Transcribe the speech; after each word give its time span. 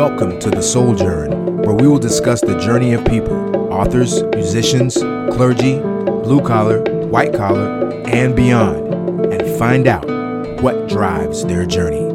Welcome 0.00 0.38
to 0.38 0.48
the 0.48 0.62
Sojourn, 0.62 1.58
where 1.58 1.74
we 1.74 1.86
will 1.86 1.98
discuss 1.98 2.40
the 2.40 2.58
journey 2.58 2.94
of 2.94 3.04
people, 3.04 3.70
authors, 3.70 4.22
musicians, 4.34 4.94
clergy, 4.96 5.78
blue 5.78 6.40
collar, 6.40 6.80
white 7.08 7.34
collar, 7.34 7.92
and 8.06 8.34
beyond, 8.34 8.94
and 9.30 9.58
find 9.58 9.86
out 9.86 10.06
what 10.62 10.88
drives 10.88 11.44
their 11.44 11.66
journey. 11.66 12.08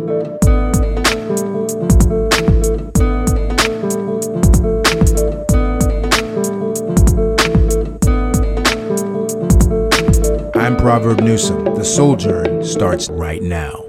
I'm 10.55 10.75
Proverb 10.75 11.19
Newsome. 11.19 11.65
The 11.65 11.85
Sojourn 11.85 12.63
starts 12.63 13.11
right 13.11 13.43
now. 13.43 13.84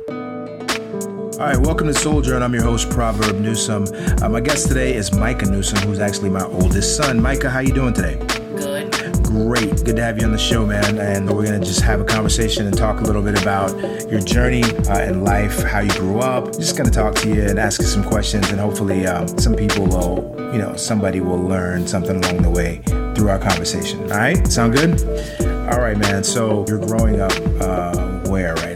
All 1.39 1.45
right, 1.45 1.58
welcome 1.58 1.86
to 1.86 1.93
Sojourn, 1.93 2.36
and 2.36 2.45
I'm 2.45 2.54
your 2.54 2.63
host, 2.63 2.89
Proverb 2.89 3.40
Newsome. 3.40 3.85
Uh, 4.22 4.29
my 4.31 4.40
guest 4.40 4.68
today 4.68 4.94
is 4.94 5.13
Micah 5.13 5.44
Newsome, 5.44 5.81
who's 5.81 5.99
actually 6.00 6.31
my 6.31 6.44
oldest 6.44 6.96
son. 6.96 7.21
Micah, 7.21 7.50
how 7.50 7.58
you 7.61 7.75
doing 7.75 7.93
today? 7.93 8.17
Good. 8.57 8.90
Great. 9.22 9.85
Good 9.85 9.96
to 9.96 10.03
have 10.03 10.18
you 10.18 10.25
on 10.25 10.32
the 10.32 10.39
show, 10.39 10.64
man. 10.64 10.99
And 10.99 11.29
we're 11.29 11.44
going 11.44 11.61
to 11.61 11.67
just 11.67 11.82
have 11.82 12.00
a 12.00 12.07
conversation 12.07 12.67
and 12.67 12.75
talk 12.75 13.00
a 13.00 13.04
little 13.04 13.21
bit 13.21 13.39
about 13.39 13.79
your 14.11 14.21
journey 14.21 14.64
uh, 14.89 15.03
in 15.03 15.25
life, 15.25 15.63
how 15.63 15.80
you 15.80 15.91
grew 15.91 16.21
up. 16.21 16.54
Just 16.54 16.75
going 16.75 16.89
to 16.89 16.94
talk 16.94 17.14
to 17.17 17.29
you 17.29 17.43
and 17.43 17.58
ask 17.58 17.82
you 17.82 17.86
some 17.86 18.03
questions, 18.03 18.49
and 18.49 18.58
hopefully, 18.58 19.07
um, 19.07 19.29
some 19.39 19.55
people 19.55 19.85
will, 19.85 20.35
you 20.55 20.58
know, 20.58 20.75
somebody 20.77 21.21
will 21.21 21.43
learn 21.43 21.86
something 21.86 22.16
along 22.25 22.44
the 22.44 22.50
way 22.50 22.79
through 23.14 23.29
our 23.29 23.39
conversation. 23.39 24.00
All 24.05 24.16
right? 24.16 24.46
Sound 24.50 24.72
good? 24.72 25.03
All 25.71 25.80
right, 25.80 25.99
man. 25.99 26.25
So 26.25 26.64
you're 26.66 26.79
growing 26.79 27.21
up 27.21 27.32
uh, 27.61 28.21
where 28.30 28.55
right 28.55 28.75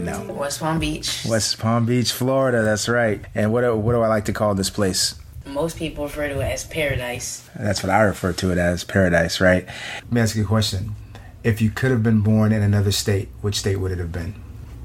West 0.51 0.59
Palm 0.59 0.79
Beach. 0.79 1.25
West 1.29 1.59
Palm 1.59 1.85
Beach, 1.85 2.11
Florida. 2.11 2.61
That's 2.61 2.89
right. 2.89 3.21
And 3.33 3.53
what, 3.53 3.63
what 3.77 3.93
do 3.93 4.01
I 4.01 4.07
like 4.07 4.25
to 4.25 4.33
call 4.33 4.53
this 4.53 4.69
place? 4.69 5.15
Most 5.45 5.77
people 5.77 6.03
refer 6.03 6.27
to 6.27 6.41
it 6.41 6.43
as 6.43 6.65
paradise. 6.65 7.49
That's 7.57 7.81
what 7.81 7.89
I 7.89 8.01
refer 8.01 8.33
to 8.33 8.51
it 8.51 8.57
as 8.57 8.83
paradise, 8.83 9.39
right? 9.39 9.65
Let 9.65 10.11
me 10.11 10.19
ask 10.19 10.35
you 10.35 10.43
a 10.43 10.45
question. 10.45 10.93
If 11.41 11.61
you 11.61 11.69
could 11.69 11.89
have 11.91 12.03
been 12.03 12.19
born 12.19 12.51
in 12.51 12.61
another 12.61 12.91
state, 12.91 13.29
which 13.39 13.59
state 13.59 13.77
would 13.77 13.93
it 13.93 13.97
have 13.99 14.11
been? 14.11 14.35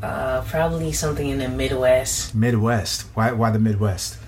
Uh, 0.00 0.42
probably 0.42 0.92
something 0.92 1.28
in 1.28 1.38
the 1.38 1.48
Midwest. 1.48 2.32
Midwest. 2.32 3.02
Why 3.14 3.32
why 3.32 3.50
the 3.50 3.58
Midwest? 3.58 4.18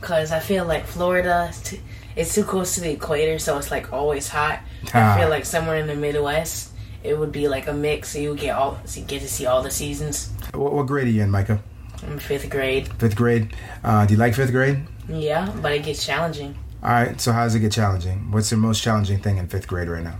Cause 0.00 0.30
I 0.30 0.38
feel 0.38 0.66
like 0.66 0.86
Florida, 0.86 1.50
t- 1.64 1.80
it's 2.14 2.32
too 2.32 2.44
close 2.44 2.76
to 2.76 2.80
the 2.80 2.92
equator, 2.92 3.40
so 3.40 3.58
it's 3.58 3.72
like 3.72 3.92
always 3.92 4.28
hot. 4.28 4.60
Ah. 4.94 5.16
I 5.16 5.20
feel 5.20 5.30
like 5.30 5.46
somewhere 5.46 5.78
in 5.78 5.88
the 5.88 5.96
Midwest, 5.96 6.70
it 7.06 7.18
would 7.18 7.32
be 7.32 7.48
like 7.48 7.66
a 7.66 7.72
mix, 7.72 8.10
so 8.10 8.18
you 8.18 8.30
would 8.30 8.40
get 8.40 8.54
all, 8.56 8.78
so 8.84 9.00
you 9.00 9.06
get 9.06 9.22
to 9.22 9.28
see 9.28 9.46
all 9.46 9.62
the 9.62 9.70
seasons. 9.70 10.30
What, 10.52 10.72
what 10.72 10.86
grade 10.86 11.06
are 11.06 11.10
you 11.10 11.22
in, 11.22 11.30
Micah? 11.30 11.62
I'm 12.02 12.18
fifth 12.18 12.50
grade. 12.50 12.88
Fifth 12.98 13.16
grade. 13.16 13.54
Uh, 13.82 14.06
do 14.06 14.14
you 14.14 14.18
like 14.18 14.34
fifth 14.34 14.52
grade? 14.52 14.82
Yeah, 15.08 15.52
but 15.62 15.72
it 15.72 15.82
gets 15.82 16.04
challenging. 16.04 16.56
All 16.82 16.90
right. 16.90 17.20
So 17.20 17.32
how 17.32 17.44
does 17.44 17.54
it 17.54 17.60
get 17.60 17.72
challenging? 17.72 18.30
What's 18.30 18.50
the 18.50 18.56
most 18.56 18.82
challenging 18.82 19.18
thing 19.18 19.38
in 19.38 19.48
fifth 19.48 19.66
grade 19.66 19.88
right 19.88 20.04
now? 20.04 20.18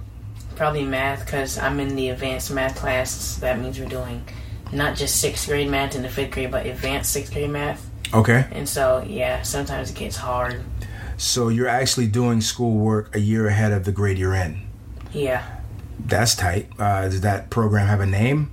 Probably 0.55 0.85
math, 0.85 1.27
cause 1.27 1.59
I'm 1.59 1.79
in 1.81 1.97
the 1.97 2.09
advanced 2.09 2.51
math 2.51 2.77
class. 2.77 3.11
So 3.11 3.43
that 3.43 3.61
means 3.61 3.79
we're 3.79 3.89
doing 3.89 4.25
not 4.73 4.97
just 4.97 5.21
sixth 5.21 5.47
grade 5.49 5.69
math 5.69 5.95
in 5.95 6.03
the 6.03 6.09
fifth 6.09 6.31
grade, 6.31 6.51
but 6.51 6.67
advanced 6.67 7.13
sixth 7.13 7.33
grade 7.33 7.51
math. 7.51 7.89
Okay. 8.15 8.47
And 8.53 8.69
so, 8.69 9.05
yeah, 9.07 9.43
sometimes 9.43 9.91
it 9.91 9.97
gets 9.97 10.17
hard. 10.17 10.63
So 11.19 11.49
you're 11.49 11.69
actually 11.69 12.07
doing 12.07 12.41
schoolwork 12.41 13.15
a 13.15 13.21
year 13.21 13.49
ahead 13.49 13.73
of 13.73 13.85
the 13.85 13.93
grade 13.93 14.19
you're 14.19 14.35
in. 14.35 14.67
Yeah. 15.13 15.45
That's 15.99 16.35
tight. 16.35 16.69
Uh, 16.79 17.03
does 17.03 17.23
that 17.23 17.51
program 17.51 17.87
have 17.87 18.01
a 18.01 18.07
name? 18.07 18.53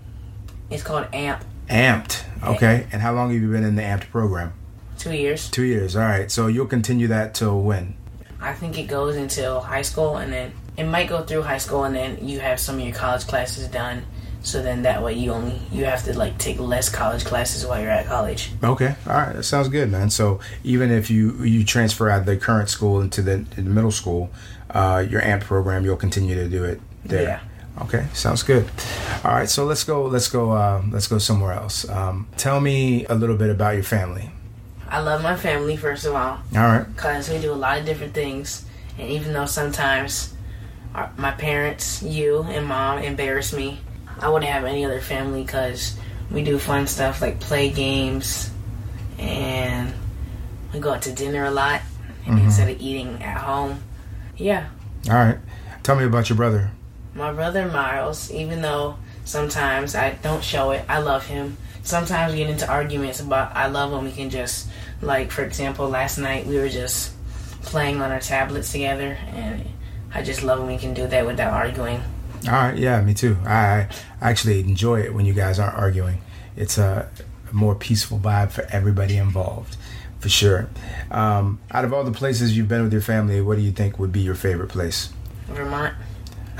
It's 0.69 0.83
called 0.83 1.07
AMP. 1.13 1.43
Amped. 1.69 2.23
Okay. 2.43 2.87
And 2.91 3.01
how 3.01 3.13
long 3.13 3.31
have 3.31 3.41
you 3.41 3.51
been 3.51 3.63
in 3.63 3.75
the 3.75 3.81
Amped 3.81 4.09
program? 4.09 4.53
Two 4.97 5.13
years. 5.13 5.49
Two 5.49 5.63
years. 5.63 5.95
All 5.95 6.03
right. 6.03 6.31
So 6.31 6.47
you'll 6.47 6.65
continue 6.65 7.07
that 7.07 7.33
till 7.33 7.61
when? 7.61 7.95
I 8.39 8.53
think 8.53 8.77
it 8.77 8.87
goes 8.87 9.15
until 9.15 9.61
high 9.61 9.81
school, 9.83 10.17
and 10.17 10.31
then 10.31 10.51
it 10.75 10.83
might 10.83 11.07
go 11.07 11.23
through 11.23 11.43
high 11.43 11.57
school, 11.57 11.85
and 11.85 11.95
then 11.95 12.27
you 12.27 12.39
have 12.39 12.59
some 12.59 12.75
of 12.75 12.81
your 12.81 12.93
college 12.93 13.25
classes 13.25 13.67
done. 13.69 14.05
So 14.41 14.61
then 14.61 14.81
that 14.81 15.01
way 15.01 15.13
you 15.13 15.31
only 15.31 15.57
you 15.71 15.85
have 15.85 16.03
to 16.03 16.17
like 16.17 16.37
take 16.37 16.59
less 16.59 16.89
college 16.89 17.23
classes 17.23 17.65
while 17.65 17.79
you're 17.79 17.89
at 17.89 18.05
college. 18.05 18.51
Okay, 18.61 18.93
all 19.07 19.13
right, 19.13 19.33
that 19.33 19.43
sounds 19.43 19.69
good, 19.69 19.89
man. 19.89 20.09
So 20.09 20.41
even 20.65 20.91
if 20.91 21.09
you 21.09 21.41
you 21.43 21.63
transfer 21.63 22.09
out 22.09 22.21
of 22.21 22.25
the 22.25 22.35
current 22.35 22.67
school 22.67 22.99
into 22.99 23.21
the, 23.21 23.45
in 23.55 23.63
the 23.63 23.69
middle 23.69 23.91
school, 23.91 24.29
uh, 24.71 25.05
your 25.09 25.21
AMP 25.21 25.43
program, 25.43 25.85
you'll 25.85 25.95
continue 25.95 26.35
to 26.35 26.49
do 26.49 26.65
it 26.65 26.81
there. 27.05 27.23
Yeah. 27.23 27.39
Okay, 27.83 28.05
sounds 28.13 28.43
good. 28.43 28.69
All 29.23 29.31
right, 29.31 29.49
so 29.49 29.65
let's 29.65 29.83
go. 29.83 30.05
Let's 30.05 30.27
go. 30.29 30.51
Uh, 30.51 30.83
let's 30.91 31.07
go 31.07 31.17
somewhere 31.17 31.53
else. 31.53 31.89
Um, 31.89 32.27
tell 32.37 32.59
me 32.59 33.05
a 33.05 33.15
little 33.15 33.35
bit 33.35 33.49
about 33.49 33.73
your 33.73 33.83
family. 33.83 34.29
I 34.87 34.99
love 34.99 35.23
my 35.23 35.35
family 35.35 35.75
first 35.75 36.05
of 36.05 36.13
all 36.13 36.37
All 36.55 36.61
right. 36.67 36.85
because 36.95 37.27
we 37.27 37.39
do 37.39 37.51
a 37.51 37.55
lot 37.55 37.79
of 37.79 37.85
different 37.85 38.13
things, 38.13 38.63
and 38.99 39.09
even 39.09 39.33
though 39.33 39.47
sometimes 39.47 40.35
our, 40.93 41.11
my 41.17 41.31
parents, 41.31 42.03
you 42.03 42.43
and 42.43 42.67
mom 42.67 42.99
embarrass 42.99 43.53
me, 43.53 43.79
I 44.19 44.29
wouldn't 44.29 44.51
have 44.51 44.65
any 44.65 44.85
other 44.85 45.01
family 45.01 45.41
because 45.43 45.97
we 46.29 46.43
do 46.43 46.59
fun 46.59 46.85
stuff 46.85 47.23
like 47.23 47.39
play 47.39 47.71
games, 47.71 48.51
and 49.17 49.91
we 50.71 50.79
go 50.79 50.93
out 50.93 51.01
to 51.03 51.11
dinner 51.11 51.45
a 51.45 51.51
lot 51.51 51.81
instead 52.27 52.69
of 52.69 52.79
eating 52.79 53.21
at 53.23 53.37
home. 53.37 53.81
Yeah. 54.37 54.67
All 55.09 55.15
right. 55.15 55.37
Tell 55.81 55.95
me 55.95 56.05
about 56.05 56.29
your 56.29 56.37
brother. 56.37 56.69
My 57.15 57.31
brother 57.31 57.67
Miles, 57.67 58.31
even 58.31 58.61
though 58.61 58.97
sometimes 59.25 59.95
I 59.95 60.11
don't 60.23 60.43
show 60.43 60.71
it, 60.71 60.83
I 60.89 60.99
love 60.99 61.25
him. 61.25 61.57
Sometimes 61.83 62.33
we 62.33 62.39
get 62.39 62.49
into 62.49 62.67
arguments 62.67 63.19
about 63.19 63.55
I 63.55 63.67
love 63.67 63.91
him. 63.91 64.05
We 64.05 64.11
can 64.11 64.29
just, 64.29 64.67
like, 65.01 65.31
for 65.31 65.43
example, 65.43 65.89
last 65.89 66.17
night 66.17 66.45
we 66.45 66.57
were 66.57 66.69
just 66.69 67.13
playing 67.61 68.01
on 68.01 68.11
our 68.11 68.19
tablets 68.19 68.71
together, 68.71 69.17
and 69.31 69.65
I 70.13 70.23
just 70.23 70.43
love 70.43 70.59
when 70.59 70.69
we 70.69 70.77
can 70.77 70.93
do 70.93 71.07
that 71.07 71.25
without 71.25 71.53
arguing. 71.53 72.01
All 72.45 72.53
right. 72.53 72.77
Yeah, 72.77 73.01
me 73.01 73.13
too. 73.13 73.37
I, 73.45 73.87
actually 74.21 74.61
enjoy 74.61 75.01
it 75.01 75.13
when 75.13 75.25
you 75.25 75.33
guys 75.33 75.59
aren't 75.59 75.77
arguing. 75.77 76.21
It's 76.55 76.77
a, 76.77 77.09
a 77.49 77.53
more 77.53 77.75
peaceful 77.75 78.17
vibe 78.17 78.51
for 78.51 78.65
everybody 78.69 79.17
involved, 79.17 79.75
for 80.19 80.29
sure. 80.29 80.69
Um, 81.11 81.59
out 81.71 81.83
of 81.83 81.93
all 81.93 82.03
the 82.03 82.11
places 82.11 82.55
you've 82.55 82.69
been 82.69 82.83
with 82.83 82.93
your 82.93 83.01
family, 83.01 83.41
what 83.41 83.57
do 83.57 83.61
you 83.61 83.71
think 83.71 83.99
would 83.99 84.11
be 84.11 84.21
your 84.21 84.35
favorite 84.35 84.69
place? 84.69 85.09
Vermont, 85.47 85.93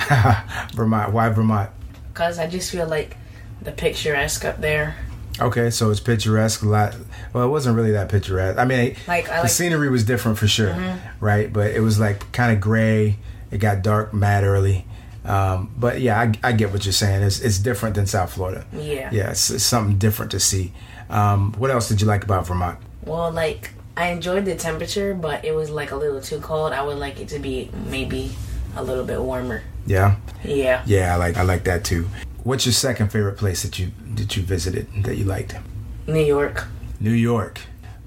Vermont. 0.73 1.13
Why 1.13 1.29
Vermont? 1.29 1.69
because 2.13 2.37
I 2.37 2.45
just 2.47 2.69
feel 2.71 2.87
like 2.87 3.17
the 3.61 3.71
picturesque 3.71 4.45
up 4.45 4.61
there. 4.61 4.95
Okay, 5.41 5.71
so 5.71 5.89
it's 5.89 5.99
picturesque. 5.99 6.61
A 6.61 6.67
lot. 6.67 6.95
Well, 7.33 7.43
it 7.45 7.49
wasn't 7.49 7.75
really 7.75 7.93
that 7.93 8.09
picturesque. 8.09 8.59
I 8.59 8.65
mean, 8.65 8.95
Like, 9.07 9.29
I 9.29 9.37
the 9.37 9.41
like- 9.43 9.49
scenery 9.51 9.89
was 9.89 10.03
different 10.03 10.37
for 10.37 10.47
sure, 10.47 10.75
right? 11.19 11.51
But 11.51 11.71
it 11.71 11.79
was 11.79 11.99
like 11.99 12.31
kind 12.31 12.51
of 12.55 12.61
gray. 12.61 13.17
It 13.49 13.57
got 13.57 13.81
dark 13.81 14.13
mad 14.13 14.43
early. 14.43 14.85
Um, 15.25 15.73
but 15.77 16.01
yeah, 16.01 16.19
I, 16.19 16.33
I 16.49 16.51
get 16.51 16.71
what 16.71 16.85
you're 16.85 16.91
saying. 16.93 17.23
It's 17.23 17.39
it's 17.39 17.57
different 17.57 17.95
than 17.95 18.05
South 18.05 18.33
Florida. 18.33 18.65
Yeah. 18.73 19.09
Yeah, 19.11 19.31
it's, 19.31 19.49
it's 19.49 19.63
something 19.63 19.97
different 19.97 20.31
to 20.31 20.39
see. 20.39 20.71
Um, 21.09 21.53
what 21.53 21.71
else 21.71 21.87
did 21.87 21.99
you 22.01 22.07
like 22.07 22.23
about 22.23 22.45
Vermont? 22.45 22.77
Well, 23.05 23.31
like 23.31 23.71
I 23.97 24.09
enjoyed 24.09 24.45
the 24.45 24.55
temperature, 24.55 25.13
but 25.15 25.45
it 25.45 25.55
was 25.55 25.69
like 25.71 25.91
a 25.91 25.95
little 25.95 26.21
too 26.21 26.39
cold. 26.41 26.73
I 26.73 26.83
would 26.83 26.97
like 26.97 27.19
it 27.19 27.29
to 27.29 27.39
be 27.39 27.71
maybe 27.87 28.35
a 28.75 28.83
little 28.83 29.05
bit 29.05 29.19
warmer. 29.21 29.63
Yeah, 29.85 30.15
Yeah. 30.43 30.81
yeah, 30.85 31.13
I 31.13 31.17
like 31.17 31.37
I 31.37 31.43
like 31.43 31.63
that 31.65 31.83
too. 31.83 32.07
What's 32.43 32.65
your 32.65 32.73
second 32.73 33.09
favorite 33.11 33.37
place 33.37 33.63
that 33.63 33.79
you 33.79 33.91
that 34.15 34.35
you 34.37 34.43
visited 34.43 34.87
that 35.03 35.15
you 35.17 35.25
liked? 35.25 35.55
New 36.07 36.23
York. 36.23 36.65
New 36.99 37.11
York. 37.11 37.59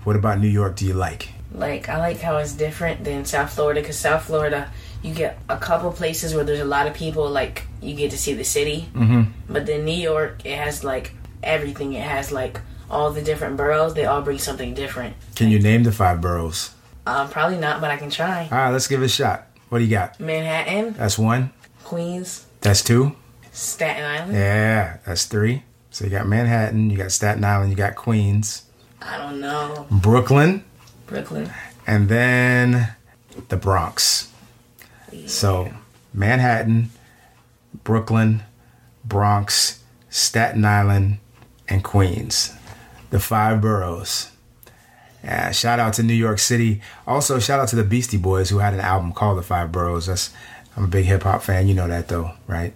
What 0.05 0.17
about 0.17 0.41
New 0.41 0.49
York 0.49 0.77
do 0.77 0.87
you 0.87 0.95
like? 0.95 1.31
Like 1.53 1.89
I 1.89 1.99
like 1.99 2.21
how 2.21 2.37
it's 2.39 2.53
different 2.53 3.05
than 3.05 3.25
South 3.25 3.53
Florida 3.55 3.81
because 3.81 3.99
South 3.99 4.25
Florida 4.25 4.71
you 5.03 5.15
get 5.15 5.39
a 5.49 5.57
couple 5.57 5.93
places 5.93 6.35
where 6.35 6.45
there's 6.45 6.61
a 6.61 6.65
lot 6.65 6.87
of 6.87 6.95
people 6.95 7.29
like 7.31 7.65
you 7.81 7.95
get 7.95 8.11
to 8.11 8.19
see 8.19 8.35
the 8.35 8.45
city, 8.45 8.89
Mm-hmm. 8.95 9.53
but 9.53 9.67
then 9.67 9.85
New 9.85 9.93
York 9.97 10.45
it 10.45 10.57
has 10.57 10.83
like 10.85 11.13
everything. 11.43 11.93
It 11.95 12.03
has 12.03 12.33
like 12.33 12.61
all 12.91 13.11
the 13.13 13.22
different 13.22 13.57
boroughs. 13.57 13.95
They 13.95 14.05
all 14.07 14.22
bring 14.22 14.39
something 14.39 14.75
different. 14.75 15.15
Can 15.34 15.49
you 15.51 15.59
name 15.59 15.83
the 15.84 15.93
five 15.93 16.21
boroughs? 16.21 16.71
Um, 17.07 17.29
probably 17.29 17.59
not, 17.59 17.81
but 17.81 17.91
I 17.91 17.97
can 17.97 18.11
try. 18.11 18.49
All 18.51 18.59
right, 18.59 18.71
let's 18.71 18.89
give 18.89 19.01
it 19.03 19.07
a 19.07 19.09
shot. 19.09 19.47
What 19.69 19.79
do 19.79 19.84
you 19.84 19.91
got? 19.91 20.19
Manhattan, 20.21 20.95
That's 20.95 21.19
one. 21.19 21.51
Queens, 21.86 22.47
That's 22.62 22.83
two. 22.83 23.15
Staten 23.53 24.03
Island. 24.04 24.33
Yeah, 24.34 24.98
that's 25.06 25.24
three. 25.27 25.62
So 25.92 26.04
you 26.04 26.10
got 26.10 26.27
Manhattan, 26.27 26.91
you 26.91 26.97
got 26.97 27.12
Staten 27.12 27.44
Island, 27.44 27.71
you 27.71 27.77
got 27.77 27.94
Queens, 27.94 28.65
I 29.00 29.16
don't 29.18 29.41
know. 29.41 29.86
Brooklyn, 29.91 30.65
Brooklyn. 31.06 31.48
and 31.86 32.09
then 32.09 32.94
the 33.48 33.56
Bronx. 33.56 34.33
So 35.27 35.72
Manhattan, 36.12 36.91
Brooklyn, 37.84 38.42
Bronx, 39.04 39.84
Staten 40.10 40.65
Island, 40.65 41.18
and 41.68 41.84
Queens. 41.84 42.53
The 43.10 43.21
five 43.21 43.60
boroughs. 43.60 44.33
Yeah, 45.22 45.50
shout 45.53 45.78
out 45.78 45.94
to 45.94 46.03
New 46.03 46.15
York 46.15 46.38
City. 46.41 46.80
Also, 47.06 47.38
shout 47.38 47.60
out 47.60 47.68
to 47.68 47.77
the 47.77 47.84
Beastie 47.84 48.16
Boys 48.16 48.50
who 48.50 48.59
had 48.59 48.74
an 48.74 48.80
album 48.80 49.12
called 49.12 49.38
The 49.38 49.42
Five 49.42 49.72
Boroughs. 49.72 50.06
That's 50.06 50.33
I'm 50.77 50.84
a 50.84 50.89
big 50.89 51.07
hip 51.07 51.23
hop 51.23 51.43
fan. 51.43 51.69
You 51.69 51.75
know 51.75 51.89
that 51.89 52.09
though, 52.09 52.33
right? 52.47 52.75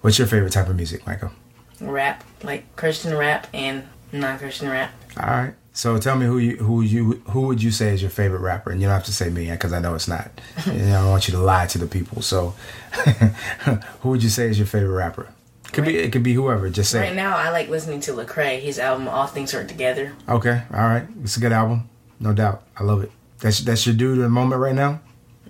What's 0.00 0.18
your 0.18 0.26
favorite 0.26 0.52
type 0.52 0.68
of 0.68 0.76
music, 0.76 1.06
Michael? 1.06 1.32
rap, 1.80 2.24
like 2.42 2.74
Christian 2.76 3.16
rap 3.16 3.46
and 3.52 3.84
non-Christian 4.12 4.70
rap. 4.70 4.92
All 5.20 5.30
right, 5.30 5.54
So 5.72 5.98
tell 5.98 6.16
me 6.16 6.26
who 6.26 6.38
you 6.38 6.56
who 6.56 6.82
you 6.82 7.22
who 7.30 7.42
would 7.42 7.62
you 7.62 7.70
say 7.70 7.94
is 7.94 8.02
your 8.02 8.10
favorite 8.10 8.40
rapper? 8.40 8.70
And 8.70 8.80
you 8.80 8.86
don't 8.86 8.94
have 8.94 9.04
to 9.04 9.12
say 9.12 9.30
me 9.30 9.50
because 9.50 9.72
I 9.72 9.78
know 9.78 9.94
it's 9.94 10.08
not. 10.08 10.30
you 10.66 10.72
know, 10.72 10.98
I 10.98 11.02
don't 11.02 11.10
want 11.10 11.28
you 11.28 11.32
to 11.32 11.40
lie 11.40 11.66
to 11.66 11.78
the 11.78 11.86
people. 11.86 12.22
So 12.22 12.54
who 14.00 14.10
would 14.10 14.22
you 14.22 14.28
say 14.28 14.48
is 14.48 14.58
your 14.58 14.66
favorite 14.66 14.94
rapper? 14.94 15.28
Could 15.72 15.84
right. 15.84 15.88
be 15.88 15.98
it 15.98 16.12
could 16.12 16.22
be 16.22 16.34
whoever. 16.34 16.68
Just 16.70 16.90
say. 16.90 17.00
Right 17.00 17.16
now, 17.16 17.36
I 17.36 17.50
like 17.50 17.68
listening 17.68 18.00
to 18.00 18.12
Lecrae. 18.12 18.60
His 18.60 18.78
album 18.78 19.08
"All 19.08 19.26
Things 19.26 19.52
Work 19.52 19.68
Together." 19.68 20.12
Okay, 20.28 20.62
all 20.72 20.86
right, 20.86 21.06
it's 21.22 21.36
a 21.36 21.40
good 21.40 21.52
album, 21.52 21.88
no 22.20 22.32
doubt. 22.32 22.62
I 22.78 22.84
love 22.84 23.02
it. 23.02 23.10
That's 23.40 23.60
that's 23.60 23.86
your 23.86 23.96
dude 23.96 24.16
in 24.16 24.22
the 24.22 24.28
moment 24.28 24.60
right 24.60 24.74
now. 24.74 25.00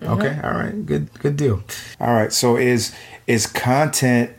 Mm-hmm. 0.00 0.12
Okay, 0.12 0.40
all 0.42 0.52
right, 0.54 0.86
good 0.86 1.12
good 1.18 1.36
deal. 1.36 1.62
All 2.00 2.12
right, 2.12 2.32
so 2.32 2.56
is 2.56 2.94
is 3.26 3.46
content 3.46 4.30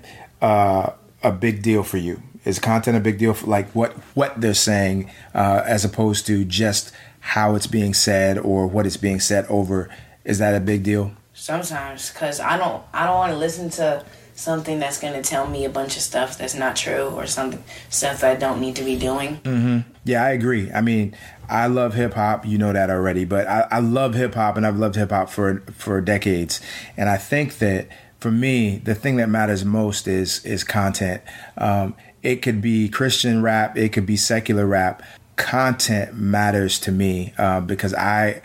uh, 0.42 0.92
a 1.24 1.32
big 1.32 1.62
deal 1.62 1.84
for 1.84 1.98
you? 1.98 2.22
Is 2.46 2.60
content 2.60 2.96
a 2.96 3.00
big 3.00 3.18
deal 3.18 3.34
for 3.34 3.48
like 3.48 3.70
what 3.72 3.94
what 4.14 4.40
they're 4.40 4.54
saying 4.54 5.12
uh, 5.34 5.64
as 5.66 5.84
opposed 5.84 6.26
to 6.28 6.46
just 6.46 6.94
how 7.20 7.56
it's 7.56 7.68
being 7.68 7.94
said 7.94 8.38
or 8.38 8.68
what 8.68 8.86
it's 8.86 8.98
being 8.98 9.20
said 9.20 9.46
over? 9.50 9.90
Is 10.24 10.40
that 10.40 10.56
a 10.56 10.60
big 10.60 10.84
deal? 10.84 11.12
Sometimes, 11.34 12.12
because 12.12 12.40
I 12.40 12.58
don't 12.58 12.84
I 12.94 13.06
don't 13.06 13.16
want 13.16 13.32
to 13.34 13.38
listen 13.38 13.70
to 13.72 14.06
something 14.38 14.78
that's 14.80 15.00
going 15.00 15.14
to 15.14 15.28
tell 15.28 15.48
me 15.48 15.66
a 15.66 15.70
bunch 15.70 15.98
of 15.98 16.04
stuff 16.04 16.38
that's 16.38 16.54
not 16.54 16.76
true 16.76 17.08
or 17.16 17.26
something 17.26 17.64
stuff 17.90 18.24
I 18.24 18.36
don't 18.36 18.62
need 18.62 18.76
to 18.76 18.84
be 18.84 18.98
doing. 18.98 19.38
Mm-hmm. 19.38 19.92
Yeah, 20.06 20.24
I 20.24 20.30
agree. 20.30 20.72
I 20.72 20.82
mean, 20.82 21.16
I 21.50 21.68
love 21.68 21.94
hip 21.94 22.14
hop. 22.14 22.46
You 22.46 22.58
know 22.58 22.74
that 22.74 22.90
already, 22.90 23.26
but 23.26 23.48
I, 23.48 23.68
I 23.72 23.80
love 23.80 24.14
hip 24.16 24.36
hop, 24.36 24.58
and 24.58 24.66
I've 24.66 24.78
loved 24.78 24.96
hip 24.96 25.12
hop 25.12 25.30
for 25.30 25.62
for 25.72 26.02
decades. 26.02 26.62
And 26.96 27.10
I 27.10 27.18
think 27.18 27.60
that 27.60 27.88
for 28.20 28.32
me, 28.32 28.78
the 28.78 28.96
thing 28.96 29.18
that 29.18 29.30
matters 29.30 29.64
most 29.64 30.08
is 30.08 30.46
is 30.46 30.64
content. 30.64 31.22
Um, 31.58 31.96
it 32.24 32.42
could 32.42 32.62
be 32.62 32.90
Christian 32.90 33.42
rap, 33.42 33.78
it 33.78 33.94
could 33.94 34.06
be 34.06 34.18
secular 34.18 34.66
rap. 34.66 35.04
Content 35.36 36.16
matters 36.16 36.80
to 36.80 36.92
me 36.92 37.34
uh, 37.38 37.62
because 37.62 37.94
I 37.94 38.42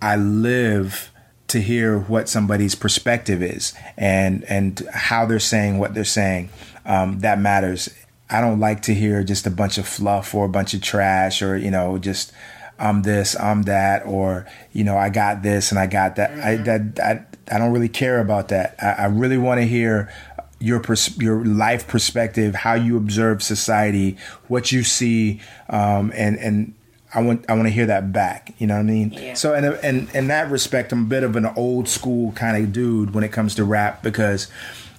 I 0.00 0.16
live 0.16 1.10
to 1.48 1.60
hear 1.60 1.98
what 1.98 2.28
somebody's 2.28 2.74
perspective 2.74 3.42
is 3.42 3.72
and 3.96 4.44
and 4.44 4.86
how 4.92 5.26
they're 5.26 5.40
saying 5.40 5.78
what 5.78 5.94
they're 5.94 6.04
saying. 6.04 6.50
Um, 6.86 7.20
that 7.20 7.38
matters. 7.38 7.90
I 8.30 8.40
don't 8.40 8.60
like 8.60 8.82
to 8.82 8.94
hear 8.94 9.24
just 9.24 9.46
a 9.46 9.50
bunch 9.50 9.78
of 9.78 9.88
fluff 9.88 10.34
or 10.34 10.44
a 10.44 10.48
bunch 10.48 10.74
of 10.74 10.82
trash 10.82 11.40
or 11.42 11.56
you 11.56 11.70
know 11.70 11.98
just 11.98 12.32
I'm 12.78 13.02
this, 13.02 13.38
I'm 13.38 13.62
that, 13.62 14.06
or 14.06 14.46
you 14.72 14.84
know 14.84 14.96
I 14.96 15.08
got 15.08 15.42
this 15.42 15.70
and 15.70 15.78
I 15.78 15.86
got 15.86 16.16
that. 16.16 16.30
Mm-hmm. 16.30 16.40
I 16.46 16.56
that 16.56 17.00
I, 17.00 17.54
I 17.54 17.58
don't 17.58 17.72
really 17.72 17.88
care 17.88 18.20
about 18.20 18.48
that. 18.48 18.76
I, 18.80 19.04
I 19.04 19.06
really 19.06 19.38
want 19.38 19.60
to 19.60 19.66
hear 19.66 20.12
your 20.60 20.80
pers- 20.80 21.16
your 21.18 21.44
life 21.44 21.88
perspective, 21.88 22.54
how 22.54 22.74
you 22.74 22.96
observe 22.96 23.42
society, 23.42 24.16
what 24.46 24.70
you 24.70 24.84
see, 24.84 25.40
um, 25.68 26.12
and 26.14 26.36
and 26.38 26.74
I 27.14 27.22
want 27.22 27.46
I 27.48 27.54
want 27.54 27.66
to 27.66 27.72
hear 27.72 27.86
that 27.86 28.12
back. 28.12 28.54
You 28.58 28.68
know 28.68 28.74
what 28.74 28.80
I 28.80 28.84
mean? 28.84 29.12
Yeah. 29.12 29.34
So 29.34 29.54
in 29.54 29.64
in 29.84 30.08
in 30.14 30.28
that 30.28 30.50
respect, 30.50 30.92
I'm 30.92 31.02
a 31.02 31.08
bit 31.08 31.24
of 31.24 31.34
an 31.34 31.46
old 31.46 31.88
school 31.88 32.32
kind 32.32 32.62
of 32.62 32.72
dude 32.72 33.12
when 33.14 33.24
it 33.24 33.32
comes 33.32 33.54
to 33.56 33.64
rap 33.64 34.02
because 34.02 34.48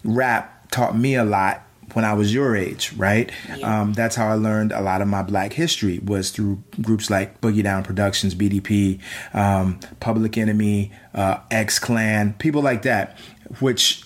rap 0.04 0.70
taught 0.72 0.98
me 0.98 1.16
a 1.16 1.24
lot 1.24 1.64
when 1.94 2.06
I 2.06 2.14
was 2.14 2.34
your 2.34 2.56
age, 2.56 2.94
right? 2.94 3.32
Yeah. 3.56 3.82
Um, 3.82 3.94
that's 3.94 4.16
how 4.16 4.28
I 4.28 4.34
learned 4.34 4.72
a 4.72 4.82
lot 4.82 5.02
of 5.02 5.08
my 5.08 5.24
black 5.24 5.54
history 5.54 6.00
was 6.00 6.32
through 6.32 6.64
groups 6.82 7.10
like 7.10 7.42
Boogie 7.42 7.64
Down 7.64 7.84
Productions, 7.84 8.36
BDP, 8.36 9.00
um, 9.34 9.80
Public 10.00 10.38
Enemy, 10.38 10.92
uh, 11.14 11.38
X 11.52 11.80
Clan, 11.80 12.34
people 12.34 12.62
like 12.62 12.84
that 12.84 13.18
which 13.60 14.04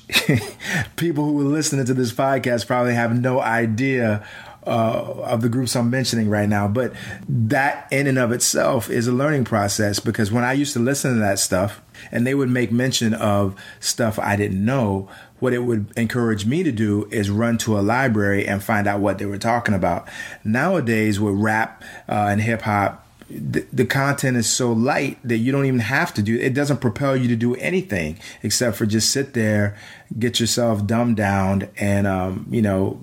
people 0.95 1.25
who 1.25 1.41
are 1.41 1.51
listening 1.51 1.85
to 1.85 1.93
this 1.93 2.13
podcast 2.13 2.65
probably 2.65 2.93
have 2.93 3.19
no 3.19 3.41
idea 3.41 4.25
uh, 4.65 5.23
of 5.23 5.41
the 5.41 5.49
groups 5.49 5.75
I'm 5.75 5.89
mentioning 5.89 6.29
right 6.29 6.47
now. 6.47 6.67
But 6.67 6.93
that 7.27 7.87
in 7.91 8.07
and 8.07 8.17
of 8.17 8.31
itself 8.31 8.89
is 8.89 9.07
a 9.07 9.11
learning 9.11 9.45
process 9.45 9.99
because 9.99 10.31
when 10.31 10.43
I 10.43 10.53
used 10.53 10.73
to 10.73 10.79
listen 10.79 11.13
to 11.13 11.19
that 11.19 11.39
stuff 11.39 11.81
and 12.11 12.25
they 12.25 12.35
would 12.35 12.49
make 12.49 12.71
mention 12.71 13.13
of 13.13 13.55
stuff 13.79 14.19
I 14.19 14.35
didn't 14.35 14.63
know, 14.63 15.09
what 15.39 15.53
it 15.53 15.59
would 15.59 15.91
encourage 15.97 16.45
me 16.45 16.63
to 16.63 16.71
do 16.71 17.07
is 17.11 17.29
run 17.29 17.57
to 17.59 17.77
a 17.77 17.81
library 17.81 18.47
and 18.47 18.63
find 18.63 18.87
out 18.87 19.01
what 19.01 19.17
they 19.17 19.25
were 19.25 19.37
talking 19.37 19.73
about. 19.73 20.07
Nowadays, 20.43 21.19
with 21.19 21.35
rap 21.35 21.83
uh, 22.07 22.27
and 22.29 22.41
hip 22.41 22.61
hop, 22.61 23.03
the, 23.29 23.65
the 23.73 23.85
content 23.85 24.37
is 24.37 24.49
so 24.49 24.71
light 24.71 25.17
that 25.23 25.37
you 25.37 25.51
don't 25.51 25.65
even 25.65 25.79
have 25.79 26.13
to 26.13 26.21
do 26.21 26.37
it 26.37 26.53
doesn't 26.53 26.77
propel 26.77 27.15
you 27.15 27.27
to 27.27 27.35
do 27.35 27.55
anything 27.55 28.19
except 28.43 28.77
for 28.77 28.85
just 28.85 29.09
sit 29.11 29.33
there 29.33 29.75
get 30.19 30.39
yourself 30.39 30.85
dumbed 30.85 31.15
down 31.15 31.67
and 31.77 32.05
um, 32.05 32.45
you 32.51 32.61
know 32.61 32.99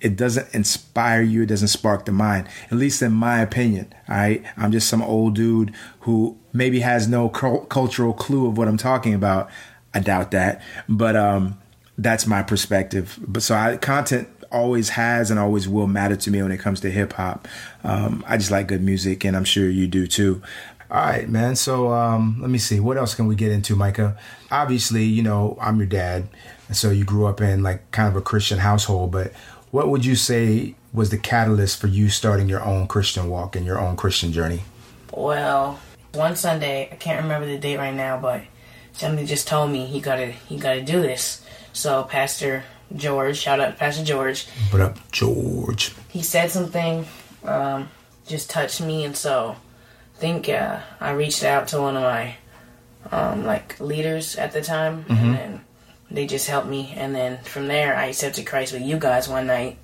it 0.00 0.16
doesn't 0.16 0.52
inspire 0.54 1.22
you 1.22 1.42
it 1.42 1.46
doesn't 1.46 1.68
spark 1.68 2.04
the 2.04 2.12
mind 2.12 2.46
at 2.66 2.74
least 2.74 3.02
in 3.02 3.12
my 3.12 3.40
opinion 3.40 3.92
all 4.08 4.16
right 4.16 4.42
i'm 4.56 4.72
just 4.72 4.88
some 4.88 5.02
old 5.02 5.34
dude 5.34 5.72
who 6.00 6.36
maybe 6.52 6.80
has 6.80 7.06
no 7.08 7.28
cultural 7.28 8.12
clue 8.12 8.46
of 8.46 8.56
what 8.56 8.68
i'm 8.68 8.76
talking 8.76 9.14
about 9.14 9.50
i 9.94 10.00
doubt 10.00 10.30
that 10.30 10.62
but 10.88 11.16
um, 11.16 11.58
that's 11.98 12.26
my 12.26 12.42
perspective 12.42 13.18
but 13.26 13.42
so 13.42 13.54
I, 13.54 13.76
content 13.76 14.28
always 14.52 14.90
has 14.90 15.30
and 15.30 15.38
always 15.38 15.68
will 15.68 15.86
matter 15.86 16.16
to 16.16 16.30
me 16.30 16.42
when 16.42 16.52
it 16.52 16.58
comes 16.58 16.80
to 16.80 16.90
hip 16.90 17.12
hop. 17.14 17.46
Um, 17.84 18.24
I 18.26 18.36
just 18.36 18.50
like 18.50 18.68
good 18.68 18.82
music, 18.82 19.24
and 19.24 19.36
I'm 19.36 19.44
sure 19.44 19.68
you 19.68 19.86
do 19.86 20.06
too. 20.06 20.42
All 20.90 20.98
right, 20.98 21.28
man. 21.28 21.54
So 21.54 21.92
um, 21.92 22.38
let 22.40 22.50
me 22.50 22.58
see. 22.58 22.80
What 22.80 22.96
else 22.96 23.14
can 23.14 23.26
we 23.26 23.36
get 23.36 23.52
into, 23.52 23.76
Micah? 23.76 24.18
Obviously, 24.50 25.04
you 25.04 25.22
know, 25.22 25.56
I'm 25.60 25.78
your 25.78 25.86
dad, 25.86 26.28
and 26.68 26.76
so 26.76 26.90
you 26.90 27.04
grew 27.04 27.26
up 27.26 27.40
in 27.40 27.62
like 27.62 27.90
kind 27.92 28.08
of 28.08 28.16
a 28.16 28.22
Christian 28.22 28.58
household. 28.58 29.12
But 29.12 29.32
what 29.70 29.88
would 29.88 30.04
you 30.04 30.16
say 30.16 30.74
was 30.92 31.10
the 31.10 31.18
catalyst 31.18 31.80
for 31.80 31.86
you 31.86 32.08
starting 32.08 32.48
your 32.48 32.64
own 32.64 32.86
Christian 32.86 33.28
walk 33.28 33.54
and 33.54 33.64
your 33.64 33.78
own 33.78 33.96
Christian 33.96 34.32
journey? 34.32 34.62
Well, 35.12 35.78
one 36.12 36.36
Sunday, 36.36 36.88
I 36.90 36.96
can't 36.96 37.22
remember 37.22 37.46
the 37.46 37.58
date 37.58 37.78
right 37.78 37.94
now, 37.94 38.18
but 38.18 38.42
somebody 38.92 39.26
just 39.26 39.46
told 39.46 39.70
me 39.70 39.86
he 39.86 40.00
gotta 40.00 40.26
he 40.26 40.56
gotta 40.56 40.82
do 40.82 41.00
this. 41.00 41.44
So 41.72 42.04
Pastor 42.04 42.64
George, 42.94 43.38
shout 43.38 43.60
out 43.60 43.72
to 43.72 43.76
Pastor 43.76 44.04
George. 44.04 44.46
What 44.70 44.82
up, 44.82 44.98
George? 45.12 45.94
He 46.08 46.22
said 46.22 46.50
something, 46.50 47.06
um, 47.44 47.88
just 48.26 48.50
touched 48.50 48.80
me, 48.80 49.04
and 49.04 49.16
so 49.16 49.56
I 50.16 50.18
think 50.18 50.48
uh, 50.48 50.80
I 51.00 51.12
reached 51.12 51.44
out 51.44 51.68
to 51.68 51.80
one 51.80 51.96
of 51.96 52.02
my 52.02 52.34
um, 53.12 53.46
like 53.46 53.78
leaders 53.78 54.36
at 54.36 54.52
the 54.52 54.62
time, 54.62 55.04
mm-hmm. 55.04 55.12
and 55.12 55.34
then 55.36 55.60
they 56.10 56.26
just 56.26 56.48
helped 56.48 56.68
me. 56.68 56.92
And 56.96 57.14
then 57.14 57.38
from 57.44 57.68
there, 57.68 57.96
I 57.96 58.06
accepted 58.06 58.46
Christ 58.46 58.72
with 58.72 58.82
you 58.82 58.98
guys 58.98 59.28
one 59.28 59.46
night 59.46 59.78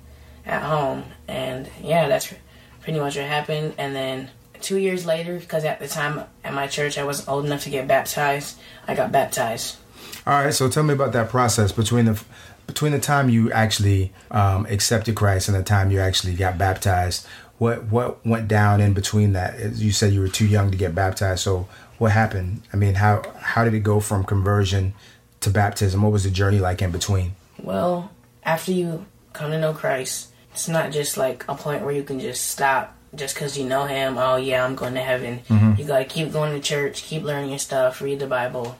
at 0.45 0.63
home, 0.63 1.03
and 1.27 1.69
yeah, 1.81 2.07
that's 2.07 2.33
pretty 2.81 2.99
much 2.99 3.17
what 3.17 3.25
happened. 3.25 3.73
And 3.77 3.95
then 3.95 4.29
two 4.61 4.77
years 4.77 5.05
later, 5.05 5.39
because 5.39 5.65
at 5.65 5.79
the 5.79 5.87
time 5.87 6.23
at 6.43 6.53
my 6.53 6.67
church 6.67 6.97
I 6.97 7.03
wasn't 7.03 7.29
old 7.29 7.45
enough 7.45 7.63
to 7.63 7.69
get 7.69 7.87
baptized, 7.87 8.57
I 8.87 8.95
got 8.95 9.11
baptized. 9.11 9.77
All 10.25 10.43
right, 10.43 10.53
so 10.53 10.69
tell 10.69 10.83
me 10.83 10.93
about 10.93 11.13
that 11.13 11.29
process 11.29 11.71
between 11.71 12.05
the 12.05 12.23
between 12.65 12.91
the 12.91 12.99
time 12.99 13.29
you 13.29 13.49
actually 13.51 14.11
um, 14.29 14.65
accepted 14.65 15.15
Christ 15.15 15.47
and 15.47 15.57
the 15.57 15.63
time 15.63 15.89
you 15.89 15.99
actually 15.99 16.33
got 16.33 16.57
baptized, 16.57 17.25
what 17.57 17.85
what 17.85 18.25
went 18.25 18.47
down 18.47 18.81
in 18.81 18.93
between 18.93 19.33
that? 19.33 19.75
You 19.75 19.91
said 19.91 20.13
you 20.13 20.21
were 20.21 20.27
too 20.27 20.47
young 20.47 20.71
to 20.71 20.77
get 20.77 20.93
baptized. 20.93 21.41
So 21.41 21.67
what 21.97 22.11
happened? 22.11 22.61
I 22.73 22.77
mean, 22.77 22.95
how 22.95 23.23
how 23.39 23.63
did 23.63 23.73
it 23.73 23.81
go 23.81 23.99
from 23.99 24.23
conversion 24.23 24.93
to 25.41 25.49
baptism? 25.49 26.01
What 26.01 26.11
was 26.11 26.23
the 26.23 26.31
journey 26.31 26.59
like 26.59 26.81
in 26.81 26.91
between? 26.91 27.35
Well, 27.61 28.11
after 28.43 28.71
you 28.71 29.05
come 29.33 29.51
to 29.51 29.59
know 29.59 29.73
Christ, 29.73 30.31
it's 30.51 30.67
not 30.67 30.91
just 30.91 31.17
like 31.17 31.45
a 31.47 31.55
point 31.55 31.83
where 31.83 31.93
you 31.93 32.03
can 32.03 32.19
just 32.19 32.47
stop 32.49 32.95
just 33.15 33.35
because 33.35 33.57
you 33.57 33.65
know 33.65 33.85
Him. 33.85 34.17
Oh 34.17 34.35
yeah, 34.35 34.65
I'm 34.65 34.75
going 34.75 34.93
to 34.95 35.01
heaven. 35.01 35.39
Mm-hmm. 35.49 35.79
You 35.79 35.87
got 35.87 35.99
to 35.99 36.05
keep 36.05 36.31
going 36.31 36.53
to 36.53 36.59
church, 36.59 37.03
keep 37.03 37.23
learning 37.23 37.49
your 37.51 37.59
stuff, 37.59 38.01
read 38.01 38.19
the 38.19 38.27
Bible, 38.27 38.77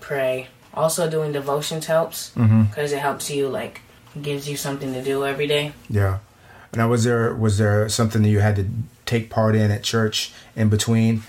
pray 0.00 0.48
also, 0.72 1.10
doing 1.10 1.32
devotions 1.32 1.86
helps 1.86 2.30
because 2.30 2.48
mm-hmm. 2.48 2.80
it 2.96 2.98
helps 2.98 3.30
you 3.30 3.48
like 3.48 3.80
gives 4.20 4.48
you 4.48 4.56
something 4.56 4.92
to 4.92 5.02
do 5.02 5.24
every 5.24 5.46
day. 5.46 5.72
Yeah. 5.88 6.18
Now, 6.74 6.88
was 6.88 7.04
there 7.04 7.34
was 7.34 7.58
there 7.58 7.88
something 7.88 8.22
that 8.22 8.28
you 8.28 8.40
had 8.40 8.56
to 8.56 8.68
take 9.04 9.30
part 9.30 9.56
in 9.56 9.70
at 9.70 9.82
church 9.82 10.32
in 10.54 10.68
between 10.68 11.24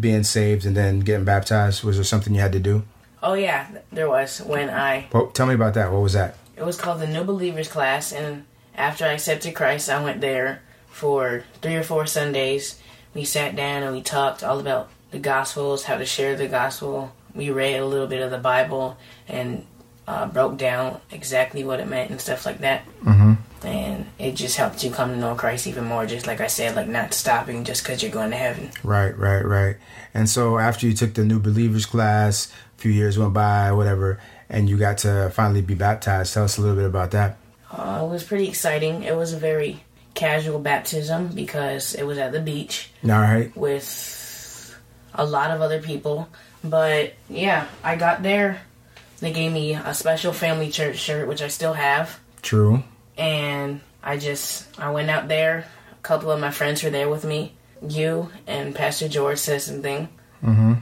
being 0.00 0.22
saved 0.22 0.64
and 0.64 0.76
then 0.76 1.00
getting 1.00 1.24
baptized? 1.24 1.82
Was 1.82 1.96
there 1.96 2.04
something 2.04 2.34
you 2.34 2.40
had 2.40 2.52
to 2.52 2.60
do? 2.60 2.84
Oh 3.24 3.34
yeah, 3.34 3.66
there 3.90 4.08
was 4.08 4.40
when 4.40 4.70
I. 4.70 5.08
Well, 5.12 5.28
tell 5.28 5.46
me 5.46 5.54
about 5.54 5.74
that. 5.74 5.90
What 5.90 6.02
was 6.02 6.12
that? 6.12 6.36
It 6.56 6.64
was 6.64 6.78
called 6.78 7.00
the 7.00 7.08
New 7.08 7.24
Believers 7.24 7.68
class, 7.68 8.12
and 8.12 8.44
after 8.76 9.04
I 9.04 9.14
accepted 9.14 9.56
Christ, 9.56 9.90
I 9.90 10.04
went 10.04 10.20
there 10.20 10.62
for 10.86 11.42
three 11.60 11.74
or 11.74 11.82
four 11.82 12.06
Sundays. 12.06 12.78
We 13.14 13.24
sat 13.24 13.56
down 13.56 13.82
and 13.82 13.94
we 13.94 14.02
talked 14.02 14.44
all 14.44 14.60
about 14.60 14.90
the 15.10 15.18
Gospels, 15.18 15.84
how 15.84 15.96
to 15.96 16.06
share 16.06 16.36
the 16.36 16.48
Gospel, 16.48 17.12
we 17.34 17.50
read 17.50 17.80
a 17.80 17.86
little 17.86 18.06
bit 18.06 18.22
of 18.22 18.30
the 18.30 18.38
Bible 18.38 18.96
and 19.28 19.66
uh, 20.06 20.26
broke 20.26 20.56
down 20.56 21.00
exactly 21.10 21.64
what 21.64 21.80
it 21.80 21.88
meant 21.88 22.10
and 22.10 22.20
stuff 22.20 22.46
like 22.46 22.58
that. 22.58 22.84
Mm-hmm. 23.02 23.66
And 23.66 24.06
it 24.18 24.32
just 24.32 24.56
helped 24.56 24.84
you 24.84 24.90
come 24.90 25.10
to 25.10 25.16
know 25.16 25.34
Christ 25.34 25.66
even 25.66 25.84
more. 25.84 26.04
Just 26.04 26.26
like 26.26 26.40
I 26.40 26.48
said, 26.48 26.76
like 26.76 26.86
not 26.86 27.14
stopping 27.14 27.64
just 27.64 27.82
because 27.82 28.02
you're 28.02 28.12
going 28.12 28.30
to 28.30 28.36
heaven. 28.36 28.70
Right, 28.82 29.16
right, 29.16 29.42
right. 29.42 29.76
And 30.12 30.28
so 30.28 30.58
after 30.58 30.86
you 30.86 30.92
took 30.92 31.14
the 31.14 31.24
new 31.24 31.40
believers 31.40 31.86
class, 31.86 32.52
few 32.76 32.90
years 32.92 33.18
went 33.18 33.32
by, 33.32 33.72
whatever, 33.72 34.20
and 34.48 34.68
you 34.68 34.76
got 34.76 34.98
to 34.98 35.30
finally 35.34 35.62
be 35.62 35.74
baptized. 35.74 36.34
Tell 36.34 36.44
us 36.44 36.58
a 36.58 36.60
little 36.60 36.76
bit 36.76 36.86
about 36.86 37.12
that. 37.12 37.36
Uh, 37.70 38.02
it 38.04 38.08
was 38.08 38.22
pretty 38.24 38.48
exciting. 38.48 39.02
It 39.02 39.16
was 39.16 39.32
a 39.32 39.38
very 39.38 39.82
casual 40.14 40.60
baptism 40.60 41.28
because 41.28 41.94
it 41.94 42.04
was 42.04 42.18
at 42.18 42.32
the 42.32 42.40
beach 42.40 42.90
All 43.02 43.10
right. 43.10 43.54
with 43.56 44.78
a 45.14 45.24
lot 45.26 45.50
of 45.50 45.60
other 45.60 45.80
people. 45.82 46.28
But 46.62 47.14
yeah, 47.28 47.66
I 47.82 47.96
got 47.96 48.22
there. 48.22 48.60
They 49.20 49.32
gave 49.32 49.52
me 49.52 49.74
a 49.74 49.94
special 49.94 50.32
family 50.32 50.70
church 50.70 50.98
shirt, 50.98 51.28
which 51.28 51.42
I 51.42 51.48
still 51.48 51.72
have. 51.72 52.20
True. 52.42 52.82
And 53.16 53.80
I 54.02 54.18
just, 54.18 54.68
I 54.78 54.90
went 54.90 55.10
out 55.10 55.28
there. 55.28 55.66
A 55.92 56.02
couple 56.02 56.30
of 56.30 56.40
my 56.40 56.50
friends 56.50 56.82
were 56.82 56.90
there 56.90 57.08
with 57.08 57.24
me. 57.24 57.54
You 57.86 58.30
and 58.46 58.74
Pastor 58.74 59.08
George 59.08 59.38
said 59.38 59.62
something. 59.62 60.08
Mm-hmm. 60.42 60.74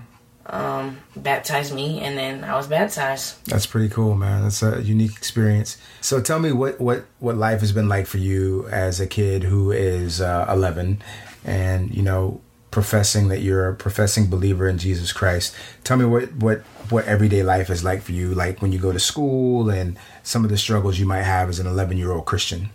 Um, 0.47 0.99
baptized 1.15 1.73
me, 1.73 2.01
and 2.01 2.19
then 2.19 2.43
I 2.43 2.57
was 2.57 2.67
baptized. 2.67 3.47
That's 3.47 3.67
pretty 3.67 3.89
cool, 3.89 4.17
man. 4.17 4.43
That's 4.43 4.63
a 4.63 4.83
unique 4.83 5.13
experience. 5.13 5.77
So 6.01 6.21
tell 6.21 6.41
me 6.41 6.51
what 6.51 6.81
what 6.81 7.05
what 7.21 7.37
life 7.37 7.61
has 7.61 7.71
been 7.71 7.89
like 7.89 8.07
for 8.07 8.19
you 8.19 8.67
as 8.69 9.01
a 9.01 9.07
kid 9.07 9.45
who 9.45 9.71
is 9.71 10.21
uh, 10.21 10.47
11 10.49 11.01
and, 11.45 11.95
you 11.95 12.03
know, 12.03 12.41
professing 12.73 13.29
that 13.29 13.41
you're 13.41 13.69
a 13.69 13.75
professing 13.75 14.29
believer 14.29 14.67
in 14.67 14.79
Jesus 14.79 15.13
Christ. 15.13 15.55
Tell 15.85 15.97
me 15.97 16.05
what 16.05 16.33
what 16.35 16.63
what 16.91 17.05
everyday 17.05 17.45
life 17.45 17.71
is 17.71 17.85
like 17.85 18.03
for 18.03 18.13
you, 18.13 18.35
like 18.35 18.61
when 18.61 18.73
you 18.73 18.79
go 18.79 18.93
to 18.93 18.99
school 18.99 19.71
and 19.71 19.97
some 20.25 20.43
of 20.45 20.51
the 20.51 20.59
struggles 20.59 20.99
you 20.99 21.07
might 21.07 21.23
have 21.23 21.49
as 21.49 21.59
an 21.59 21.67
11-year-old 21.67 22.27
Christian. 22.27 22.71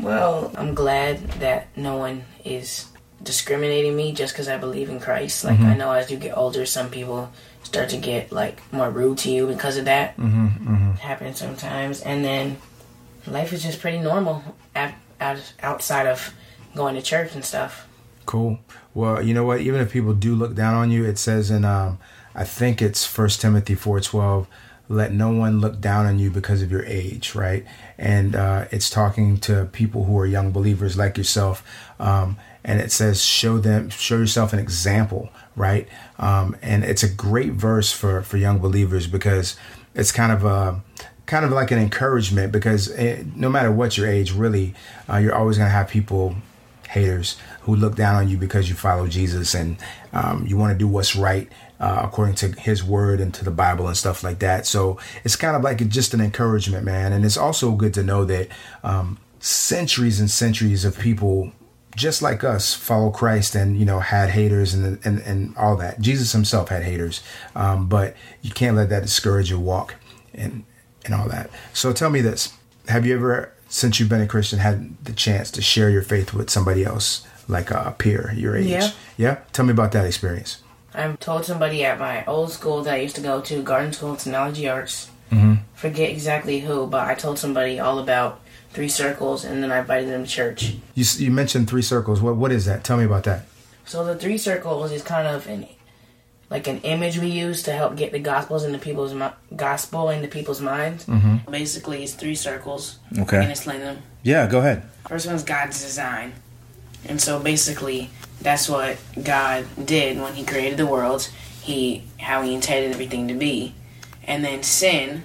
Well, 0.00 0.52
I'm 0.56 0.74
glad 0.74 1.18
that 1.40 1.68
no 1.76 1.96
one 1.96 2.24
is 2.44 2.86
discriminating 3.22 3.94
me 3.94 4.12
just 4.12 4.34
because 4.34 4.48
I 4.48 4.58
believe 4.58 4.90
in 4.90 5.00
Christ. 5.00 5.44
Like, 5.44 5.60
I 5.60 5.76
know 5.76 5.92
as 5.92 6.10
you 6.10 6.16
get 6.16 6.36
older, 6.36 6.66
some 6.66 6.90
people 6.90 7.30
start 7.62 7.88
to 7.90 7.96
get 7.96 8.32
like 8.32 8.60
more 8.72 8.90
rude 8.90 9.18
to 9.18 9.30
you 9.30 9.46
because 9.46 9.76
of 9.76 9.84
that. 9.84 10.16
Mm-hmm, 10.16 10.46
mm-hmm. 10.46 10.92
Happens 10.94 11.38
sometimes, 11.38 12.00
and 12.00 12.24
then 12.24 12.58
life 13.26 13.52
is 13.52 13.62
just 13.62 13.80
pretty 13.80 13.98
normal 13.98 14.42
out, 14.74 14.94
out, 15.20 15.54
outside 15.62 16.06
of 16.06 16.34
going 16.74 16.94
to 16.96 17.02
church 17.02 17.34
and 17.34 17.44
stuff. 17.44 17.86
Cool. 18.26 18.58
Well, 18.94 19.22
you 19.22 19.34
know 19.34 19.44
what? 19.44 19.60
Even 19.60 19.80
if 19.80 19.92
people 19.92 20.14
do 20.14 20.34
look 20.34 20.54
down 20.54 20.74
on 20.74 20.90
you, 20.90 21.04
it 21.04 21.18
says 21.18 21.50
in 21.50 21.64
um, 21.64 21.98
I 22.34 22.44
think 22.44 22.82
it's 22.82 23.04
First 23.04 23.40
Timothy 23.40 23.74
four 23.74 24.00
twelve. 24.00 24.46
Let 24.88 25.12
no 25.12 25.30
one 25.30 25.60
look 25.60 25.80
down 25.80 26.06
on 26.06 26.18
you 26.18 26.30
because 26.30 26.60
of 26.60 26.70
your 26.70 26.84
age, 26.84 27.34
right? 27.34 27.64
And 27.96 28.34
uh, 28.34 28.66
it's 28.70 28.90
talking 28.90 29.38
to 29.38 29.66
people 29.72 30.04
who 30.04 30.18
are 30.18 30.26
young 30.26 30.50
believers 30.50 30.98
like 30.98 31.16
yourself. 31.16 31.64
Um, 31.98 32.36
and 32.64 32.80
it 32.80 32.92
says, 32.92 33.24
show 33.24 33.58
them, 33.58 33.90
show 33.90 34.18
yourself 34.18 34.52
an 34.52 34.58
example, 34.58 35.30
right? 35.56 35.88
Um, 36.18 36.56
and 36.62 36.84
it's 36.84 37.02
a 37.02 37.08
great 37.08 37.52
verse 37.52 37.92
for 37.92 38.22
for 38.22 38.36
young 38.36 38.58
believers 38.58 39.06
because 39.06 39.56
it's 39.94 40.12
kind 40.12 40.32
of 40.32 40.44
a 40.44 40.82
kind 41.26 41.44
of 41.44 41.50
like 41.50 41.70
an 41.70 41.78
encouragement 41.78 42.52
because 42.52 42.90
eh, 42.92 43.24
no 43.34 43.48
matter 43.48 43.72
what 43.72 43.96
your 43.96 44.06
age, 44.06 44.32
really, 44.32 44.74
uh, 45.10 45.16
you're 45.16 45.34
always 45.34 45.56
going 45.56 45.68
to 45.68 45.72
have 45.72 45.88
people 45.88 46.36
haters 46.88 47.38
who 47.62 47.74
look 47.74 47.96
down 47.96 48.16
on 48.16 48.28
you 48.28 48.36
because 48.36 48.68
you 48.68 48.74
follow 48.74 49.06
Jesus 49.06 49.54
and 49.54 49.78
um, 50.12 50.44
you 50.46 50.56
want 50.56 50.72
to 50.72 50.78
do 50.78 50.86
what's 50.86 51.16
right 51.16 51.50
uh, 51.80 52.02
according 52.04 52.34
to 52.36 52.48
His 52.60 52.84
Word 52.84 53.20
and 53.20 53.32
to 53.34 53.44
the 53.44 53.50
Bible 53.50 53.88
and 53.88 53.96
stuff 53.96 54.22
like 54.22 54.38
that. 54.40 54.66
So 54.66 54.98
it's 55.24 55.36
kind 55.36 55.56
of 55.56 55.62
like 55.62 55.86
just 55.88 56.14
an 56.14 56.20
encouragement, 56.20 56.84
man. 56.84 57.12
And 57.12 57.24
it's 57.24 57.36
also 57.36 57.72
good 57.72 57.94
to 57.94 58.02
know 58.02 58.24
that 58.26 58.48
um, 58.84 59.18
centuries 59.40 60.20
and 60.20 60.30
centuries 60.30 60.84
of 60.84 60.98
people 60.98 61.52
just 61.96 62.22
like 62.22 62.42
us 62.42 62.74
follow 62.74 63.10
Christ 63.10 63.54
and 63.54 63.78
you 63.78 63.84
know 63.84 64.00
had 64.00 64.30
haters 64.30 64.74
and 64.74 64.98
and, 65.04 65.18
and 65.20 65.56
all 65.56 65.76
that. 65.76 66.00
Jesus 66.00 66.32
himself 66.32 66.68
had 66.68 66.82
haters, 66.82 67.22
um, 67.54 67.88
but 67.88 68.16
you 68.40 68.50
can't 68.50 68.76
let 68.76 68.88
that 68.90 69.02
discourage 69.02 69.50
your 69.50 69.58
walk 69.58 69.96
and 70.34 70.64
and 71.04 71.14
all 71.14 71.28
that. 71.28 71.50
So 71.72 71.92
tell 71.92 72.10
me 72.10 72.20
this: 72.20 72.54
Have 72.88 73.06
you 73.06 73.14
ever, 73.14 73.52
since 73.68 74.00
you've 74.00 74.08
been 74.08 74.20
a 74.20 74.26
Christian, 74.26 74.58
had 74.58 75.04
the 75.04 75.12
chance 75.12 75.50
to 75.52 75.62
share 75.62 75.90
your 75.90 76.02
faith 76.02 76.32
with 76.32 76.50
somebody 76.50 76.84
else, 76.84 77.26
like 77.48 77.70
a 77.70 77.94
peer 77.96 78.32
your 78.36 78.56
age? 78.56 78.66
Yeah. 78.66 78.90
Yeah. 79.16 79.38
Tell 79.52 79.64
me 79.64 79.72
about 79.72 79.92
that 79.92 80.06
experience. 80.06 80.62
I 80.94 81.10
told 81.12 81.44
somebody 81.44 81.84
at 81.84 81.98
my 81.98 82.24
old 82.26 82.52
school 82.52 82.82
that 82.82 82.94
I 82.94 82.98
used 82.98 83.16
to 83.16 83.22
go 83.22 83.40
to, 83.40 83.62
Garden 83.62 83.92
School 83.92 84.12
of 84.12 84.18
Technology 84.18 84.68
Arts. 84.68 85.08
Mm-hmm. 85.30 85.54
Forget 85.74 86.10
exactly 86.10 86.60
who, 86.60 86.86
but 86.86 87.06
I 87.08 87.14
told 87.14 87.38
somebody 87.38 87.80
all 87.80 87.98
about 87.98 88.42
three 88.72 88.88
circles, 88.88 89.44
and 89.44 89.62
then 89.62 89.70
I 89.70 89.78
invited 89.78 90.08
them 90.08 90.24
to 90.24 90.30
church. 90.30 90.76
You 90.94 91.04
you 91.18 91.30
mentioned 91.30 91.68
three 91.68 91.82
circles. 91.82 92.20
What 92.20 92.36
what 92.36 92.52
is 92.52 92.64
that? 92.66 92.84
Tell 92.84 92.96
me 92.96 93.04
about 93.04 93.24
that. 93.24 93.46
So 93.84 94.04
the 94.04 94.16
three 94.16 94.38
circles 94.38 94.92
is 94.92 95.02
kind 95.02 95.26
of 95.26 95.46
an 95.46 95.66
like 96.50 96.66
an 96.68 96.80
image 96.82 97.18
we 97.18 97.28
use 97.28 97.62
to 97.62 97.72
help 97.72 97.96
get 97.96 98.12
the 98.12 98.18
gospels 98.18 98.62
into 98.62 98.78
people's 98.78 99.14
mi- 99.14 99.30
gospel 99.56 100.10
into 100.10 100.28
people's 100.28 100.60
minds. 100.60 101.06
Mm-hmm. 101.06 101.50
Basically, 101.50 102.02
it's 102.04 102.12
three 102.12 102.34
circles. 102.34 102.98
Okay. 103.18 103.40
And 103.40 103.50
explain 103.50 103.80
them. 103.80 104.02
Yeah. 104.22 104.46
Go 104.46 104.58
ahead. 104.58 104.82
First 105.08 105.26
one's 105.26 105.44
God's 105.44 105.80
design. 105.80 106.34
And 107.08 107.20
so 107.20 107.40
basically, 107.40 108.10
that's 108.40 108.68
what 108.68 108.98
God 109.22 109.64
did 109.82 110.20
when 110.20 110.34
He 110.34 110.44
created 110.44 110.78
the 110.78 110.86
world. 110.86 111.28
He 111.62 112.04
how 112.18 112.42
He 112.42 112.54
intended 112.54 112.92
everything 112.92 113.28
to 113.28 113.34
be. 113.34 113.74
And 114.24 114.44
then 114.44 114.62
sin 114.62 115.24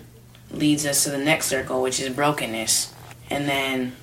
leads 0.50 0.86
us 0.86 1.04
to 1.04 1.10
the 1.10 1.18
next 1.18 1.48
circle, 1.48 1.82
which 1.82 2.00
is 2.00 2.10
brokenness. 2.10 2.94
And 3.30 3.48
then, 3.48 3.96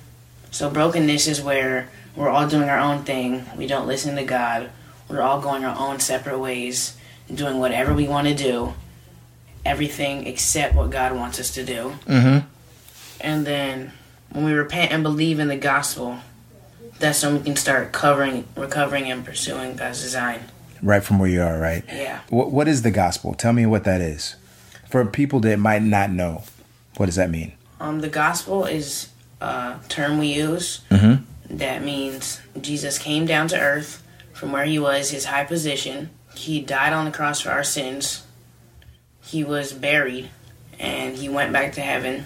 so 0.51 0.69
brokenness 0.69 1.27
is 1.27 1.41
where 1.41 1.89
we're 2.15 2.29
all 2.29 2.47
doing 2.47 2.69
our 2.69 2.79
own 2.79 3.03
thing. 3.03 3.45
We 3.57 3.67
don't 3.67 3.87
listen 3.87 4.15
to 4.15 4.23
God. 4.23 4.69
We're 5.09 5.21
all 5.21 5.41
going 5.41 5.65
our 5.65 5.77
own 5.77 5.99
separate 5.99 6.39
ways, 6.39 6.97
doing 7.33 7.59
whatever 7.59 7.93
we 7.93 8.07
want 8.07 8.27
to 8.27 8.33
do, 8.33 8.73
everything 9.65 10.25
except 10.27 10.75
what 10.75 10.89
God 10.89 11.13
wants 11.13 11.39
us 11.39 11.53
to 11.55 11.65
do. 11.65 11.95
Mm-hmm. 12.07 12.47
And 13.21 13.45
then 13.45 13.93
when 14.31 14.45
we 14.45 14.53
repent 14.53 14.91
and 14.91 15.03
believe 15.03 15.39
in 15.39 15.47
the 15.47 15.57
gospel, 15.57 16.19
that's 16.99 17.23
when 17.23 17.35
we 17.35 17.41
can 17.41 17.55
start 17.55 17.91
covering, 17.91 18.47
recovering, 18.55 19.11
and 19.11 19.25
pursuing 19.25 19.75
God's 19.75 20.01
design. 20.01 20.41
Right 20.81 21.03
from 21.03 21.19
where 21.19 21.29
you 21.29 21.41
are. 21.41 21.59
Right. 21.59 21.83
Yeah. 21.87 22.21
What 22.29 22.51
what 22.51 22.67
is 22.67 22.81
the 22.81 22.91
gospel? 22.91 23.33
Tell 23.33 23.53
me 23.53 23.65
what 23.65 23.83
that 23.85 24.01
is. 24.01 24.35
For 24.89 25.05
people 25.05 25.39
that 25.41 25.57
might 25.59 25.81
not 25.81 26.11
know, 26.11 26.43
what 26.97 27.07
does 27.07 27.15
that 27.15 27.29
mean? 27.29 27.53
Um, 27.79 28.01
the 28.01 28.09
gospel 28.09 28.65
is 28.65 29.09
a 29.41 29.75
term 29.89 30.17
we 30.17 30.27
use 30.33 30.81
Mm-hmm. 30.89 31.57
that 31.57 31.83
means 31.83 32.41
Jesus 32.59 32.97
came 32.97 33.25
down 33.25 33.47
to 33.49 33.59
earth 33.59 34.01
from 34.33 34.51
where 34.51 34.65
he 34.65 34.79
was, 34.79 35.11
his 35.11 35.25
high 35.25 35.43
position. 35.45 36.09
He 36.35 36.61
died 36.61 36.93
on 36.93 37.05
the 37.05 37.11
cross 37.11 37.39
for 37.41 37.51
our 37.51 37.63
sins. 37.63 38.25
He 39.21 39.43
was 39.43 39.71
buried, 39.73 40.29
and 40.79 41.15
he 41.15 41.29
went 41.29 41.53
back 41.53 41.73
to 41.73 41.81
heaven. 41.81 42.25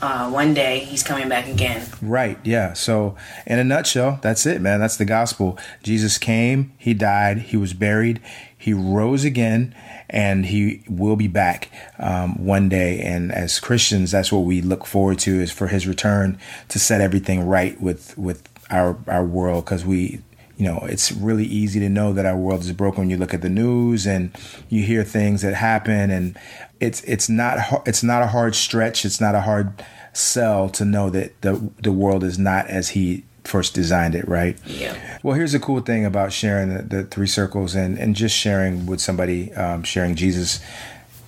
Uh, 0.00 0.30
one 0.30 0.54
day, 0.54 0.80
he's 0.80 1.02
coming 1.02 1.28
back 1.28 1.46
again. 1.46 1.86
Right, 2.00 2.38
yeah. 2.42 2.72
So, 2.72 3.16
in 3.46 3.58
a 3.58 3.64
nutshell, 3.64 4.18
that's 4.22 4.46
it, 4.46 4.60
man. 4.60 4.80
That's 4.80 4.96
the 4.96 5.04
gospel. 5.04 5.58
Jesus 5.82 6.18
came, 6.18 6.72
he 6.78 6.94
died, 6.94 7.38
he 7.38 7.56
was 7.56 7.74
buried, 7.74 8.20
he 8.56 8.72
rose 8.72 9.24
again, 9.24 9.74
and 10.08 10.46
he 10.46 10.82
will 10.88 11.16
be 11.16 11.28
back 11.28 11.70
um, 11.98 12.44
one 12.44 12.68
day. 12.68 13.00
And 13.00 13.32
as 13.32 13.60
Christians, 13.60 14.10
that's 14.10 14.32
what 14.32 14.40
we 14.40 14.60
look 14.60 14.86
forward 14.86 15.18
to 15.20 15.40
is 15.40 15.50
for 15.50 15.66
his 15.66 15.86
return 15.86 16.38
to 16.68 16.78
set 16.78 17.00
everything 17.00 17.46
right 17.46 17.80
with 17.80 18.16
with 18.16 18.48
our 18.70 18.96
our 19.06 19.24
world 19.24 19.64
because 19.64 19.84
we 19.84 20.20
you 20.56 20.66
know 20.66 20.78
it's 20.88 21.12
really 21.12 21.44
easy 21.44 21.80
to 21.80 21.88
know 21.88 22.12
that 22.12 22.26
our 22.26 22.36
world 22.36 22.60
is 22.60 22.72
broken 22.72 23.00
when 23.00 23.10
you 23.10 23.16
look 23.16 23.34
at 23.34 23.42
the 23.42 23.48
news 23.48 24.06
and 24.06 24.30
you 24.68 24.82
hear 24.82 25.02
things 25.02 25.42
that 25.42 25.54
happen 25.54 26.10
and 26.10 26.38
it's 26.82 27.00
it's 27.04 27.28
not 27.28 27.58
it's 27.86 28.02
not 28.02 28.22
a 28.22 28.26
hard 28.26 28.54
stretch. 28.54 29.04
It's 29.04 29.20
not 29.20 29.34
a 29.34 29.40
hard 29.40 29.84
sell 30.12 30.68
to 30.70 30.84
know 30.84 31.08
that 31.10 31.40
the 31.42 31.70
the 31.80 31.92
world 31.92 32.24
is 32.24 32.38
not 32.38 32.66
as 32.66 32.90
he 32.90 33.24
first 33.44 33.74
designed 33.74 34.14
it 34.14 34.26
right? 34.28 34.56
Yeah. 34.66 35.18
well 35.22 35.34
here's 35.34 35.52
the 35.52 35.58
cool 35.58 35.80
thing 35.80 36.04
about 36.04 36.32
sharing 36.32 36.74
the, 36.74 36.82
the 36.82 37.04
three 37.04 37.26
circles 37.26 37.74
and 37.74 37.98
and 37.98 38.14
just 38.14 38.36
sharing 38.36 38.86
with 38.86 39.00
somebody 39.00 39.52
um, 39.54 39.82
sharing 39.82 40.14
jesus 40.14 40.60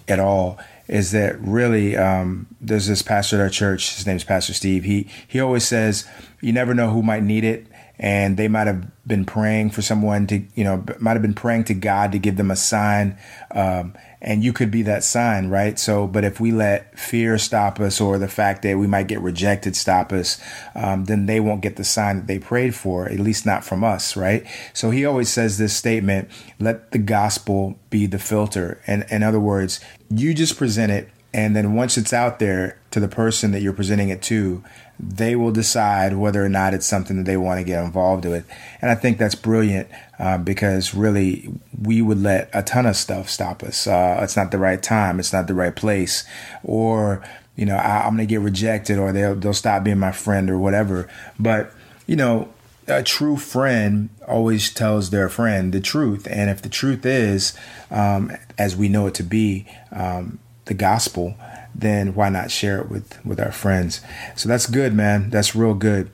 at 0.06 0.20
all 0.20 0.58
is 0.87 1.11
that 1.11 1.40
really 1.40 1.96
um, 1.96 2.46
there's 2.61 2.87
this 2.87 3.00
pastor 3.00 3.37
at 3.37 3.42
our 3.42 3.49
church. 3.49 3.94
His 3.96 4.06
name's 4.06 4.23
pastor 4.23 4.52
steve. 4.52 4.84
He 4.84 5.08
he 5.26 5.40
always 5.40 5.64
says 5.64 6.06
you 6.40 6.52
never 6.52 6.75
know 6.75 6.90
who 6.90 7.02
might 7.02 7.23
need 7.23 7.42
it 7.42 7.66
and 7.98 8.36
they 8.36 8.48
might 8.48 8.66
have 8.66 8.86
been 9.06 9.24
praying 9.24 9.70
for 9.70 9.82
someone 9.82 10.26
to 10.26 10.42
you 10.54 10.64
know 10.64 10.84
might 10.98 11.12
have 11.12 11.22
been 11.22 11.34
praying 11.34 11.64
to 11.64 11.74
god 11.74 12.12
to 12.12 12.18
give 12.18 12.36
them 12.36 12.50
a 12.50 12.56
sign. 12.56 13.18
Um, 13.50 13.94
and 14.20 14.42
you 14.42 14.54
could 14.54 14.70
be 14.70 14.82
that 14.82 15.04
sign 15.04 15.48
right? 15.48 15.78
So 15.78 16.06
but 16.06 16.24
if 16.24 16.40
we 16.40 16.50
let 16.50 16.98
fear 16.98 17.36
stop 17.38 17.78
us 17.78 18.00
or 18.00 18.18
the 18.18 18.28
fact 18.28 18.62
that 18.62 18.78
we 18.78 18.86
might 18.86 19.06
get 19.06 19.20
rejected 19.20 19.76
stop 19.76 20.12
us 20.12 20.40
um, 20.74 21.04
then 21.04 21.26
they 21.26 21.40
won't 21.40 21.60
get 21.60 21.76
the 21.76 21.84
sign 21.84 22.16
that 22.16 22.26
they 22.26 22.38
prayed 22.38 22.74
for 22.74 23.06
at 23.06 23.20
least 23.20 23.44
not 23.46 23.64
from 23.64 23.84
us 23.84 24.16
right? 24.16 24.46
So 24.72 24.90
he 24.90 25.04
always 25.04 25.28
says 25.28 25.58
this 25.58 25.76
statement 25.76 26.30
let 26.58 26.92
the 26.92 26.98
gospel 26.98 27.78
be 27.90 28.06
the 28.06 28.18
filter. 28.18 28.80
And 28.86 29.04
in 29.10 29.22
other 29.22 29.40
words 29.40 29.80
you 30.10 30.34
just 30.34 30.56
present 30.56 30.90
it 30.90 31.10
and 31.34 31.56
then 31.56 31.74
once 31.74 31.98
it's 31.98 32.12
out 32.12 32.38
there 32.38 32.78
to 32.92 33.00
the 33.00 33.08
person 33.08 33.50
that 33.50 33.60
you're 33.60 33.72
presenting 33.72 34.08
it 34.08 34.22
to, 34.22 34.62
they 35.00 35.34
will 35.34 35.50
decide 35.50 36.16
whether 36.16 36.44
or 36.44 36.48
not 36.48 36.72
it's 36.72 36.86
something 36.86 37.16
that 37.16 37.24
they 37.24 37.36
want 37.36 37.58
to 37.58 37.64
get 37.64 37.84
involved 37.84 38.24
with. 38.24 38.48
And 38.80 38.88
I 38.88 38.94
think 38.94 39.18
that's 39.18 39.34
brilliant 39.34 39.88
uh, 40.20 40.38
because 40.38 40.94
really 40.94 41.52
we 41.82 42.00
would 42.00 42.22
let 42.22 42.48
a 42.52 42.62
ton 42.62 42.86
of 42.86 42.94
stuff 42.94 43.28
stop 43.28 43.64
us. 43.64 43.88
Uh, 43.88 44.20
it's 44.22 44.36
not 44.36 44.52
the 44.52 44.58
right 44.58 44.80
time. 44.80 45.18
It's 45.18 45.32
not 45.32 45.48
the 45.48 45.54
right 45.54 45.74
place. 45.74 46.24
Or, 46.62 47.24
you 47.56 47.66
know, 47.66 47.76
I, 47.76 48.06
I'm 48.06 48.14
going 48.14 48.28
to 48.28 48.32
get 48.32 48.40
rejected 48.40 48.96
or 48.96 49.10
they'll, 49.10 49.34
they'll 49.34 49.54
stop 49.54 49.82
being 49.82 49.98
my 49.98 50.12
friend 50.12 50.48
or 50.48 50.58
whatever. 50.58 51.08
But 51.36 51.72
you 52.06 52.14
know, 52.14 52.48
a 52.86 53.02
true 53.02 53.36
friend 53.36 54.10
always 54.28 54.72
tells 54.72 55.10
their 55.10 55.28
friend 55.28 55.72
the 55.72 55.80
truth. 55.80 56.28
And 56.30 56.50
if 56.50 56.62
the 56.62 56.68
truth 56.68 57.04
is, 57.06 57.54
um, 57.90 58.30
as 58.58 58.76
we 58.76 58.88
know 58.88 59.06
it 59.06 59.14
to 59.14 59.22
be, 59.22 59.66
um, 59.90 60.38
the 60.66 60.75
gospel, 60.75 61.35
then 61.75 62.14
why 62.14 62.28
not 62.28 62.50
share 62.50 62.80
it 62.80 62.88
with, 62.88 63.25
with 63.25 63.40
our 63.40 63.52
friends? 63.52 64.00
So 64.37 64.49
that's 64.49 64.66
good, 64.66 64.94
man. 64.94 65.30
That's 65.30 65.54
real 65.54 65.75
good. 65.75 66.11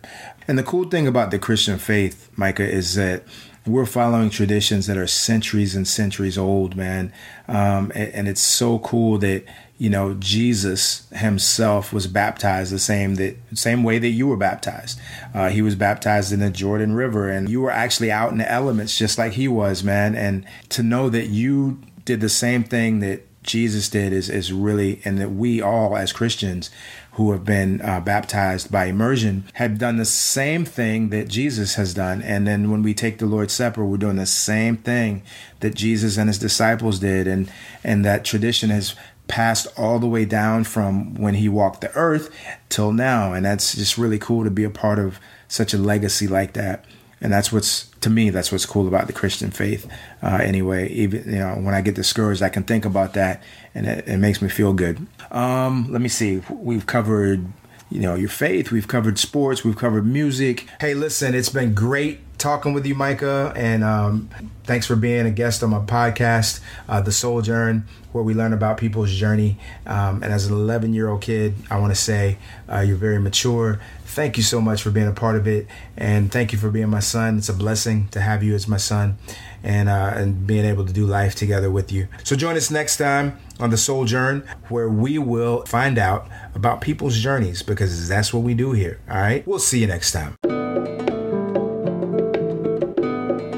And 0.49 0.59
the 0.59 0.63
cool 0.63 0.85
thing 0.85 1.07
about 1.07 1.31
the 1.31 1.39
Christian 1.39 1.79
faith, 1.79 2.31
Micah, 2.37 2.69
is 2.69 2.95
that 2.95 3.25
we're 3.67 3.87
following 3.87 4.31
traditions 4.31 4.87
that 4.87 4.97
are 4.97 5.07
centuries 5.07 5.77
and 5.77 5.87
centuries 5.87 6.39
old, 6.39 6.77
man. 6.77 7.13
Um, 7.47 7.93
and, 7.95 8.13
and, 8.15 8.29
it's 8.29 8.41
so 8.41 8.79
cool 8.79 9.19
that 9.19 9.45
you 9.77 9.91
know 9.91 10.15
Jesus 10.15 11.09
himself 11.11 11.93
was 11.93 12.07
baptized 12.07 12.73
the 12.73 12.79
same 12.79 13.17
that 13.17 13.37
same 13.55 13.83
way 13.85 13.99
that 13.99 14.09
you 14.09 14.27
were 14.27 14.37
baptized. 14.37 14.99
Uh, 15.35 15.51
he 15.51 15.63
was 15.63 15.75
baptized 15.75 16.33
in 16.33 16.41
the 16.41 16.51
Jordan 16.51 16.95
River, 16.95 17.29
and 17.29 17.49
you 17.49 17.61
were 17.61 17.71
actually 17.71 18.11
out 18.11 18.33
in 18.33 18.39
the 18.39 18.51
elements 18.51 18.97
just 18.97 19.19
like 19.19 19.33
he 19.33 19.47
was, 19.47 19.85
man. 19.85 20.15
And 20.15 20.47
to 20.71 20.83
know 20.83 21.11
that 21.11 21.29
you 21.29 21.81
did 22.05 22.21
the 22.21 22.29
same 22.29 22.65
thing 22.65 23.01
that 23.01 23.27
Jesus 23.43 23.89
did 23.89 24.13
is 24.13 24.29
is 24.29 24.53
really, 24.53 25.01
and 25.05 25.19
that 25.19 25.31
we 25.31 25.63
all 25.63 25.97
as 25.97 26.13
Christians 26.13 26.71
who 27.13 27.33
have 27.33 27.45
been 27.45 27.81
uh, 27.81 28.01
baptized 28.01 28.71
by 28.71 28.87
immersion 28.87 29.45
have 29.55 29.79
done 29.79 29.97
the 29.97 30.05
same 30.05 30.65
thing 30.65 31.09
that 31.11 31.29
Jesus 31.29 31.75
has 31.75 31.95
done. 31.95 32.23
And 32.23 32.47
then 32.47 32.71
when 32.71 32.83
we 32.83 32.95
take 32.95 33.19
the 33.19 33.27
Lord's 33.27 33.53
Supper, 33.53 33.85
we're 33.85 33.97
doing 33.97 34.17
the 34.17 34.27
same 34.27 34.77
thing 34.77 35.23
that 35.61 35.75
Jesus 35.75 36.17
and 36.17 36.29
his 36.29 36.39
disciples 36.39 36.99
did. 36.99 37.27
And, 37.27 37.51
and 37.83 38.05
that 38.05 38.25
tradition 38.25 38.71
has 38.71 38.95
passed 39.27 39.67
all 39.77 39.99
the 39.99 40.07
way 40.07 40.25
down 40.25 40.65
from 40.65 41.15
when 41.15 41.35
he 41.35 41.49
walked 41.49 41.81
the 41.81 41.95
earth 41.95 42.31
till 42.69 42.93
now. 42.93 43.33
And 43.33 43.45
that's 43.45 43.75
just 43.75 43.99
really 43.99 44.19
cool 44.19 44.45
to 44.45 44.51
be 44.51 44.65
a 44.65 44.71
part 44.71 44.99
of 44.99 45.19
such 45.49 45.75
a 45.75 45.79
legacy 45.79 46.29
like 46.29 46.53
that 46.53 46.85
and 47.21 47.33
that's 47.33 47.53
what's 47.53 47.90
to 48.01 48.11
me 48.11 48.31
that's 48.31 48.51
what's 48.51 48.67
cool 48.67 48.89
about 48.89 49.07
the 49.07 49.13
christian 49.13 49.51
faith 49.51 49.91
uh, 50.23 50.39
anyway. 50.43 50.89
Even 50.89 51.25
you 51.25 51.39
know 51.39 51.55
when 51.55 51.75
i 51.75 51.81
get 51.81 51.95
discouraged 51.95 52.43
i 52.43 52.49
can 52.49 52.63
think 52.63 52.85
about 52.85 53.15
that 53.15 53.43
and 53.75 53.87
it, 53.87 54.09
it 54.09 54.17
makes 54.17 54.43
me 54.43 54.49
feel 54.49 54.73
good. 54.73 55.07
Um, 55.31 55.87
let 55.91 56.01
me 56.01 56.09
see. 56.09 56.43
We've 56.51 56.87
covered 56.87 57.47
you 57.91 58.01
know 58.01 58.15
your 58.15 58.29
faith. 58.29 58.71
We've 58.71 58.89
covered 58.89 59.19
sports. 59.19 59.65
We've 59.65 59.77
covered 59.77 60.07
music. 60.07 60.67
Hey 60.81 60.95
listen 60.95 61.35
it's 61.35 61.49
been 61.49 61.75
great 61.75 62.21
talking 62.39 62.73
with 62.73 62.87
you 62.87 62.95
micah 62.95 63.53
and 63.55 63.85
um, 63.85 64.31
thanks 64.65 64.87
for 64.87 64.97
being 64.97 65.27
a 65.27 65.31
guest 65.31 65.63
on 65.63 65.69
my 65.69 65.79
podcast 65.79 66.61
uh, 66.89 66.99
the 66.99 67.13
sojourn 67.13 67.87
where 68.13 68.25
we 68.25 68.33
learn 68.33 68.55
about 68.55 68.79
people's 68.79 69.13
journey. 69.13 69.59
Um, 69.87 70.23
and 70.23 70.33
as 70.33 70.47
an 70.47 70.55
11 70.55 70.95
year 70.95 71.09
old 71.09 71.21
kid 71.21 71.55
i 71.71 71.79
want 71.79 71.93
to 71.93 72.01
say 72.01 72.39
uh, 72.73 72.81
you're 72.81 72.97
very 72.97 73.21
mature 73.21 73.79
thank 74.11 74.37
you 74.37 74.43
so 74.43 74.61
much 74.61 74.83
for 74.83 74.91
being 74.91 75.07
a 75.07 75.13
part 75.13 75.37
of 75.37 75.47
it 75.47 75.67
and 75.97 76.31
thank 76.31 76.53
you 76.53 76.59
for 76.59 76.71
being 76.71 76.89
my 76.89 77.01
son. 77.01 77.39
It's 77.39 77.49
a 77.49 77.55
blessing 77.55 78.09
to 78.09 78.21
have 78.21 78.43
you 78.43 78.55
as 78.55 78.67
my 78.67 78.77
son 78.77 79.19
and 79.63 79.89
uh, 79.89 80.13
and 80.15 80.47
being 80.47 80.65
able 80.65 80.85
to 80.85 80.93
do 80.93 81.07
life 81.07 81.35
together 81.35 81.71
with 81.71 81.93
you. 81.93 82.09
So 82.25 82.37
join 82.37 82.57
us 82.57 82.71
next 82.71 82.97
time 82.97 83.39
on 83.59 83.71
the 83.71 83.77
sojourn 83.77 84.47
where 84.69 84.89
we 84.89 85.19
will 85.19 85.65
find 85.67 85.99
out 85.99 86.29
about 86.55 86.81
people's 86.81 87.17
journeys 87.19 87.63
because 87.63 88.09
that's 88.09 88.35
what 88.35 88.43
we 88.43 88.55
do 88.55 88.73
here 88.73 89.01
all 89.09 89.19
right? 89.19 89.47
We'll 89.47 89.59
see 89.59 89.81
you 89.81 89.87
next 89.87 90.13
time. 90.13 90.37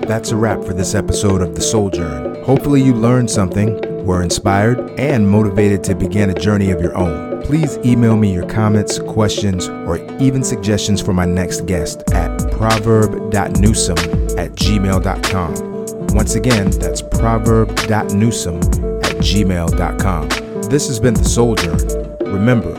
That's 0.07 0.31
a 0.31 0.37
wrap 0.37 0.63
for 0.65 0.75
this 0.75 0.95
episode 0.95 1.41
of 1.41 1.55
the 1.55 1.63
sojourn 1.63 2.33
hopefully 2.45 2.83
you 2.83 2.93
learned 2.93 3.31
something 3.31 3.92
were 4.03 4.23
inspired 4.23 4.91
and 4.99 5.29
motivated 5.29 5.83
to 5.85 5.95
begin 5.95 6.31
a 6.31 6.35
journey 6.35 6.71
of 6.71 6.81
your 6.81 6.97
own 6.97 7.33
please 7.45 7.79
email 7.85 8.17
me 8.17 8.33
your 8.33 8.47
comments, 8.47 8.99
questions, 8.99 9.69
or 9.69 9.99
even 10.21 10.43
suggestions 10.43 11.01
for 11.01 11.13
my 11.13 11.25
next 11.25 11.67
guest 11.67 12.03
at 12.13 12.39
proverb.newsome 12.53 13.99
at 14.39 14.53
gmail.com. 14.53 16.07
Once 16.15 16.35
again, 16.35 16.71
that's 16.71 17.03
proverb.newsome 17.03 18.59
at 19.05 19.17
gmail.com. 19.17 20.29
This 20.69 20.87
has 20.89 21.01
been 21.01 21.15
The 21.15 21.25
Sojourn. 21.25 22.33
Remember, 22.33 22.75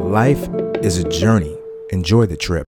life 0.00 0.48
is 0.82 0.98
a 0.98 1.08
journey. 1.08 1.56
Enjoy 1.90 2.26
the 2.26 2.36
trip. 2.36 2.66